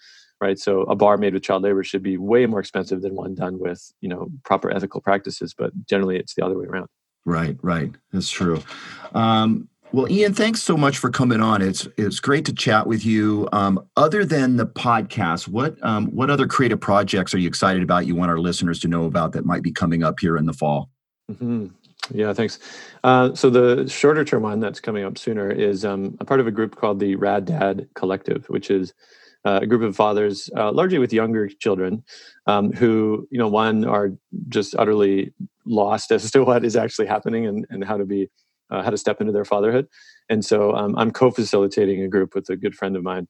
right 0.45 0.59
so 0.59 0.81
a 0.83 0.95
bar 0.95 1.17
made 1.17 1.33
with 1.33 1.43
child 1.43 1.63
labor 1.63 1.83
should 1.83 2.03
be 2.03 2.17
way 2.17 2.45
more 2.45 2.59
expensive 2.59 3.01
than 3.01 3.15
one 3.15 3.35
done 3.35 3.59
with 3.59 3.91
you 4.01 4.09
know 4.09 4.27
proper 4.43 4.71
ethical 4.71 5.01
practices 5.01 5.53
but 5.57 5.71
generally 5.87 6.17
it's 6.17 6.35
the 6.35 6.45
other 6.45 6.57
way 6.57 6.65
around 6.65 6.87
Right, 7.25 7.57
right. 7.63 7.91
That's 8.13 8.29
true. 8.29 8.61
Um, 9.13 9.67
well, 9.91 10.09
Ian, 10.11 10.33
thanks 10.33 10.61
so 10.61 10.77
much 10.77 10.97
for 10.97 11.09
coming 11.09 11.41
on. 11.41 11.61
It's 11.61 11.87
it's 11.97 12.19
great 12.19 12.45
to 12.45 12.53
chat 12.53 12.85
with 12.85 13.05
you. 13.05 13.47
Um, 13.53 13.87
other 13.95 14.25
than 14.25 14.57
the 14.57 14.65
podcast, 14.65 15.47
what 15.47 15.77
um, 15.83 16.07
what 16.07 16.29
other 16.29 16.47
creative 16.47 16.79
projects 16.79 17.33
are 17.33 17.37
you 17.37 17.47
excited 17.47 17.81
about? 17.81 18.05
You 18.05 18.15
want 18.15 18.29
our 18.29 18.39
listeners 18.39 18.79
to 18.81 18.87
know 18.87 19.05
about 19.05 19.31
that 19.33 19.45
might 19.45 19.63
be 19.63 19.71
coming 19.71 20.03
up 20.03 20.19
here 20.19 20.37
in 20.37 20.45
the 20.45 20.53
fall. 20.53 20.89
Mm-hmm. 21.31 21.67
Yeah, 22.13 22.33
thanks. 22.33 22.59
Uh, 23.03 23.33
so 23.33 23.49
the 23.49 23.87
shorter 23.87 24.25
term 24.25 24.43
one 24.43 24.59
that's 24.59 24.79
coming 24.79 25.05
up 25.05 25.17
sooner 25.17 25.49
is 25.49 25.85
um, 25.85 26.17
a 26.19 26.25
part 26.25 26.39
of 26.39 26.47
a 26.47 26.51
group 26.51 26.75
called 26.75 26.99
the 26.99 27.15
Rad 27.15 27.45
Dad 27.45 27.87
Collective, 27.95 28.45
which 28.47 28.69
is 28.69 28.93
uh, 29.45 29.59
a 29.61 29.67
group 29.67 29.83
of 29.83 29.95
fathers, 29.95 30.49
uh, 30.57 30.71
largely 30.71 30.97
with 30.97 31.13
younger 31.13 31.47
children, 31.47 32.03
um, 32.47 32.71
who 32.73 33.27
you 33.31 33.37
know 33.37 33.47
one 33.47 33.85
are 33.85 34.11
just 34.49 34.75
utterly 34.77 35.33
lost 35.65 36.11
as 36.11 36.29
to 36.31 36.43
what 36.43 36.65
is 36.65 36.75
actually 36.75 37.07
happening 37.07 37.45
and, 37.45 37.65
and 37.69 37.83
how 37.83 37.97
to 37.97 38.05
be 38.05 38.29
uh, 38.71 38.81
how 38.81 38.89
to 38.89 38.97
step 38.97 39.21
into 39.21 39.31
their 39.31 39.45
fatherhood. 39.45 39.87
And 40.29 40.43
so 40.43 40.75
um, 40.75 40.95
I'm 40.97 41.11
co-facilitating 41.11 42.01
a 42.01 42.07
group 42.07 42.33
with 42.33 42.49
a 42.49 42.57
good 42.57 42.75
friend 42.75 42.95
of 42.95 43.03
mine 43.03 43.27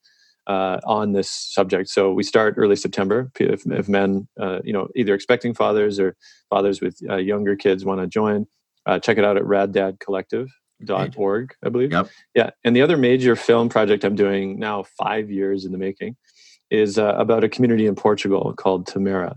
uh, 0.47 0.80
on 0.86 1.12
this 1.12 1.30
subject. 1.30 1.89
So 1.89 2.13
we 2.13 2.23
start 2.23 2.56
early 2.58 2.78
September. 2.78 3.32
If, 3.38 3.65
if 3.65 3.89
men, 3.89 4.30
uh, 4.39 4.60
you 4.63 4.71
know, 4.71 4.88
either 4.95 5.13
expecting 5.13 5.54
fathers 5.54 5.99
or 5.99 6.15
fathers 6.49 6.80
with 6.80 6.97
uh, 7.10 7.17
younger 7.17 7.58
kids 7.58 7.84
want 7.84 7.99
to 7.99 8.08
join, 8.08 8.47
check 9.01 9.17
it 9.17 9.25
out 9.25 9.36
at 9.36 9.43
raddadcollective.org, 10.86 11.56
I 11.63 11.69
believe. 11.69 11.91
Yep. 11.91 12.10
Yeah. 12.36 12.50
And 12.63 12.76
the 12.76 12.82
other 12.82 12.98
major 12.98 13.36
film 13.36 13.69
project 13.69 14.04
I'm 14.04 14.15
doing 14.15 14.60
now, 14.60 14.84
five 14.98 15.30
years 15.30 15.65
in 15.65 15.71
the 15.71 15.78
making, 15.78 16.15
is 16.69 16.98
uh, 16.98 17.15
about 17.17 17.43
a 17.43 17.50
community 17.50 17.86
in 17.86 17.95
Portugal 17.95 18.54
called 18.58 18.88
Tamera 18.88 19.36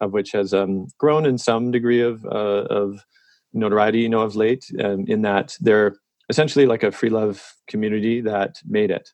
of 0.00 0.12
which 0.12 0.32
has 0.32 0.54
um, 0.54 0.88
grown 0.98 1.26
in 1.26 1.38
some 1.38 1.70
degree 1.70 2.00
of, 2.00 2.24
uh, 2.24 2.64
of 2.70 3.04
notoriety, 3.52 4.00
you 4.00 4.08
know, 4.08 4.20
of 4.20 4.36
late, 4.36 4.64
um, 4.82 5.04
in 5.08 5.22
that 5.22 5.56
they're 5.60 5.96
essentially 6.28 6.66
like 6.66 6.82
a 6.82 6.92
free 6.92 7.10
love 7.10 7.54
community 7.66 8.20
that 8.20 8.56
made 8.66 8.90
it. 8.90 9.10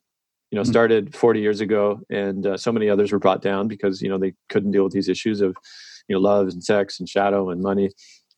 You 0.50 0.56
know, 0.56 0.62
mm-hmm. 0.62 0.70
started 0.70 1.16
40 1.16 1.40
years 1.40 1.60
ago, 1.60 2.00
and 2.10 2.46
uh, 2.46 2.56
so 2.56 2.70
many 2.70 2.88
others 2.88 3.12
were 3.12 3.18
brought 3.18 3.42
down 3.42 3.66
because 3.66 4.02
you 4.02 4.08
know 4.08 4.18
they 4.18 4.34
couldn't 4.48 4.72
deal 4.72 4.84
with 4.84 4.92
these 4.92 5.08
issues 5.08 5.40
of, 5.40 5.56
you 6.06 6.14
know, 6.14 6.20
love 6.20 6.48
and 6.48 6.62
sex 6.62 7.00
and 7.00 7.08
shadow 7.08 7.50
and 7.50 7.60
money. 7.60 7.90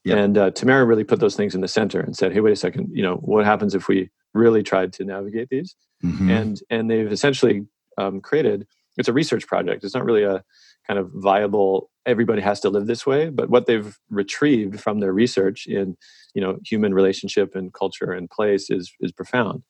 Yep. 0.07 0.19
And 0.19 0.38
uh, 0.38 0.51
Tamera 0.53 0.87
really 0.87 1.05
put 1.05 1.21
those 1.21 1.37
things 1.37 1.55
in 1.55 1.61
the 1.61 1.69
center 1.69 2.01
and 2.01 2.16
said, 2.16 2.33
"Hey, 2.33 2.40
wait 2.40 2.53
a 2.53 2.57
second. 2.57 2.90
You 2.92 3.03
know, 3.03 3.16
what 3.16 3.45
happens 3.45 3.75
if 3.75 3.88
we 3.88 4.09
really 4.35 4.62
tried 4.62 4.92
to 4.95 5.05
navigate 5.05 5.49
these?" 5.49 5.75
Mm-hmm. 6.05 6.31
And 6.31 6.61
and 6.71 6.90
they've 6.90 7.11
essentially 7.11 7.66
um, 7.99 8.21
created. 8.21 8.66
It's 8.97 9.09
a 9.09 9.12
research 9.12 9.47
project. 9.47 9.85
It's 9.85 9.95
not 9.95 10.05
really 10.05 10.23
a 10.23 10.42
kind 10.87 10.99
of 10.99 11.11
viable 11.12 11.90
everybody 12.07 12.40
has 12.40 12.61
to 12.61 12.71
live 12.71 12.87
this 12.87 13.05
way 13.05 13.29
but 13.29 13.51
what 13.51 13.66
they've 13.66 13.99
retrieved 14.11 14.81
from 14.81 15.01
their 15.01 15.12
research 15.12 15.66
in 15.66 15.97
you 16.35 16.40
know 16.40 16.59
human 16.64 16.95
relationship 16.95 17.55
and 17.55 17.73
culture 17.75 18.12
and 18.12 18.31
place 18.31 18.71
is 18.71 18.92
is 19.01 19.12
profound 19.12 19.62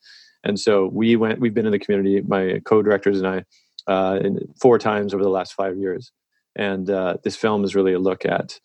and 0.45 0.61
so 0.61 0.87
we 0.93 1.17
went 1.17 1.41
we've 1.41 1.55
been 1.55 1.67
in 1.67 1.73
the 1.73 1.79
community 1.79 2.21
my 2.23 2.61
co-directors 2.65 3.19
and 3.19 3.27
i 3.27 3.45
uh, 3.89 4.21
four 4.61 4.79
times 4.81 5.15
over 5.15 5.23
the 5.23 5.31
last 5.31 5.55
five 5.55 5.77
years 5.79 6.11
and 6.57 6.91
uh, 6.91 7.17
this 7.23 7.37
film 7.37 7.63
is 7.65 7.77
really 7.77 7.93
a 7.93 8.01
look 8.01 8.27
at 8.27 8.59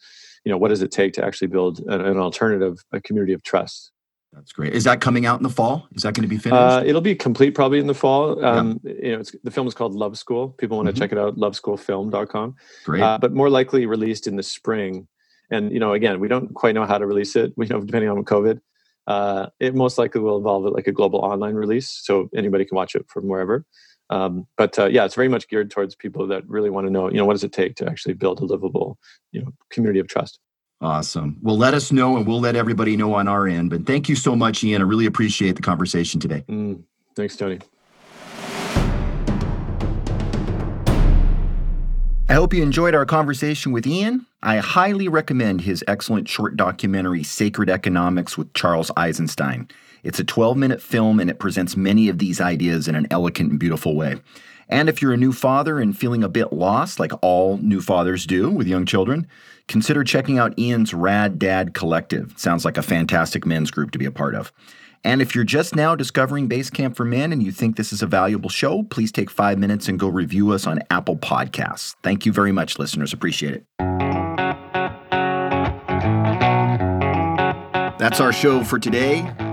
you 0.43 0.51
know 0.51 0.57
what 0.57 0.69
does 0.69 0.81
it 0.81 0.91
take 0.91 1.13
to 1.13 1.25
actually 1.25 1.47
build 1.47 1.79
an, 1.87 2.01
an 2.01 2.17
alternative 2.17 2.83
a 2.91 3.01
community 3.01 3.33
of 3.33 3.43
trust 3.43 3.91
that's 4.33 4.53
great. 4.53 4.73
Is 4.73 4.85
that 4.85 5.01
coming 5.01 5.25
out 5.25 5.39
in 5.39 5.43
the 5.43 5.49
fall? 5.49 5.87
Is 5.93 6.03
that 6.03 6.13
going 6.13 6.23
to 6.23 6.29
be 6.29 6.37
finished? 6.37 6.57
Uh, 6.57 6.83
it'll 6.85 7.01
be 7.01 7.15
complete 7.15 7.51
probably 7.51 7.79
in 7.79 7.87
the 7.87 7.93
fall. 7.93 8.43
Um, 8.43 8.79
yeah. 8.83 8.93
You 9.01 9.17
know, 9.17 9.23
the 9.43 9.51
film 9.51 9.67
is 9.67 9.73
called 9.73 9.93
Love 9.93 10.17
School. 10.17 10.49
People 10.49 10.77
want 10.77 10.87
to 10.87 10.93
mm-hmm. 10.93 11.01
check 11.01 11.11
it 11.11 11.17
out, 11.17 11.35
loveschoolfilm.com. 11.35 12.55
Great. 12.85 13.01
Uh, 13.01 13.17
but 13.17 13.33
more 13.33 13.49
likely 13.49 13.85
released 13.85 14.27
in 14.27 14.37
the 14.37 14.43
spring. 14.43 15.07
And, 15.49 15.73
you 15.73 15.79
know, 15.79 15.93
again, 15.93 16.21
we 16.21 16.29
don't 16.29 16.53
quite 16.53 16.75
know 16.75 16.85
how 16.85 16.97
to 16.97 17.05
release 17.05 17.35
it. 17.35 17.53
We 17.57 17.67
know, 17.67 17.81
depending 17.81 18.09
on 18.09 18.23
COVID, 18.23 18.61
uh, 19.07 19.47
it 19.59 19.75
most 19.75 19.97
likely 19.97 20.21
will 20.21 20.37
involve 20.37 20.63
like 20.63 20.87
a 20.87 20.93
global 20.93 21.19
online 21.19 21.55
release. 21.55 21.89
So 21.89 22.29
anybody 22.33 22.63
can 22.63 22.77
watch 22.77 22.95
it 22.95 23.05
from 23.09 23.27
wherever. 23.27 23.65
Um, 24.11 24.45
but 24.57 24.77
uh, 24.77 24.87
yeah, 24.87 25.05
it's 25.05 25.15
very 25.15 25.29
much 25.29 25.47
geared 25.47 25.71
towards 25.71 25.95
people 25.95 26.27
that 26.27 26.47
really 26.47 26.69
want 26.69 26.85
to 26.85 26.91
know, 26.91 27.09
you 27.09 27.15
know, 27.15 27.25
what 27.25 27.33
does 27.33 27.45
it 27.45 27.53
take 27.53 27.75
to 27.77 27.89
actually 27.89 28.13
build 28.13 28.41
a 28.41 28.45
livable, 28.45 28.99
you 29.31 29.41
know, 29.41 29.51
community 29.69 29.99
of 29.99 30.07
trust. 30.07 30.39
Awesome. 30.81 31.37
Well, 31.41 31.57
let 31.57 31.73
us 31.73 31.91
know 31.91 32.17
and 32.17 32.27
we'll 32.27 32.41
let 32.41 32.55
everybody 32.55 32.97
know 32.97 33.13
on 33.13 33.27
our 33.27 33.47
end. 33.47 33.69
But 33.69 33.85
thank 33.85 34.09
you 34.09 34.15
so 34.15 34.35
much, 34.35 34.63
Ian. 34.63 34.81
I 34.81 34.85
really 34.85 35.05
appreciate 35.05 35.55
the 35.55 35.61
conversation 35.61 36.19
today. 36.19 36.43
Mm, 36.49 36.83
thanks, 37.15 37.37
Tony. 37.37 37.59
I 42.27 42.33
hope 42.33 42.53
you 42.53 42.63
enjoyed 42.63 42.95
our 42.95 43.05
conversation 43.05 43.71
with 43.71 43.85
Ian. 43.85 44.25
I 44.41 44.57
highly 44.57 45.07
recommend 45.07 45.61
his 45.61 45.83
excellent 45.87 46.27
short 46.27 46.57
documentary, 46.57 47.23
Sacred 47.23 47.69
Economics 47.69 48.37
with 48.37 48.53
Charles 48.53 48.89
Eisenstein. 48.97 49.67
It's 50.03 50.19
a 50.19 50.23
12 50.23 50.57
minute 50.57 50.81
film 50.81 51.19
and 51.19 51.29
it 51.29 51.39
presents 51.39 51.77
many 51.77 52.09
of 52.09 52.17
these 52.17 52.41
ideas 52.41 52.87
in 52.87 52.95
an 52.95 53.07
elegant 53.11 53.51
and 53.51 53.59
beautiful 53.59 53.95
way. 53.95 54.15
And 54.69 54.87
if 54.87 55.01
you're 55.01 55.13
a 55.13 55.17
new 55.17 55.33
father 55.33 55.79
and 55.79 55.97
feeling 55.97 56.23
a 56.23 56.29
bit 56.29 56.53
lost, 56.53 56.99
like 56.99 57.11
all 57.21 57.57
new 57.57 57.81
fathers 57.81 58.25
do 58.25 58.49
with 58.49 58.67
young 58.67 58.85
children, 58.85 59.27
consider 59.67 60.03
checking 60.03 60.39
out 60.39 60.57
Ian's 60.57 60.93
Rad 60.93 61.37
Dad 61.37 61.73
Collective. 61.73 62.33
Sounds 62.37 62.63
like 62.63 62.77
a 62.77 62.81
fantastic 62.81 63.45
men's 63.45 63.69
group 63.69 63.91
to 63.91 63.99
be 63.99 64.05
a 64.05 64.11
part 64.11 64.33
of. 64.33 64.53
And 65.03 65.21
if 65.21 65.33
you're 65.35 65.43
just 65.43 65.75
now 65.75 65.95
discovering 65.95 66.47
Basecamp 66.47 66.95
for 66.95 67.05
Men 67.05 67.33
and 67.33 67.41
you 67.43 67.51
think 67.51 67.75
this 67.75 67.91
is 67.91 68.01
a 68.01 68.07
valuable 68.07 68.49
show, 68.49 68.83
please 68.83 69.11
take 69.11 69.29
five 69.29 69.57
minutes 69.57 69.87
and 69.87 69.99
go 69.99 70.07
review 70.07 70.51
us 70.51 70.67
on 70.67 70.79
Apple 70.89 71.17
Podcasts. 71.17 71.95
Thank 72.03 72.25
you 72.25 72.31
very 72.31 72.51
much, 72.51 72.77
listeners. 72.77 73.11
Appreciate 73.11 73.55
it. 73.55 73.65
That's 77.97 78.19
our 78.19 78.31
show 78.31 78.63
for 78.63 78.79
today. 78.79 79.50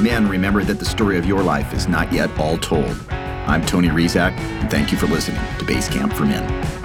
Men, 0.00 0.26
remember 0.28 0.64
that 0.64 0.78
the 0.78 0.84
story 0.86 1.18
of 1.18 1.26
your 1.26 1.42
life 1.42 1.74
is 1.74 1.86
not 1.86 2.10
yet 2.10 2.30
all 2.38 2.56
told. 2.56 2.96
I'm 3.10 3.64
Tony 3.66 3.88
Rizak, 3.88 4.32
and 4.32 4.70
thank 4.70 4.92
you 4.92 4.96
for 4.96 5.06
listening 5.06 5.40
to 5.58 5.64
Basecamp 5.66 6.14
for 6.14 6.24
Men. 6.24 6.79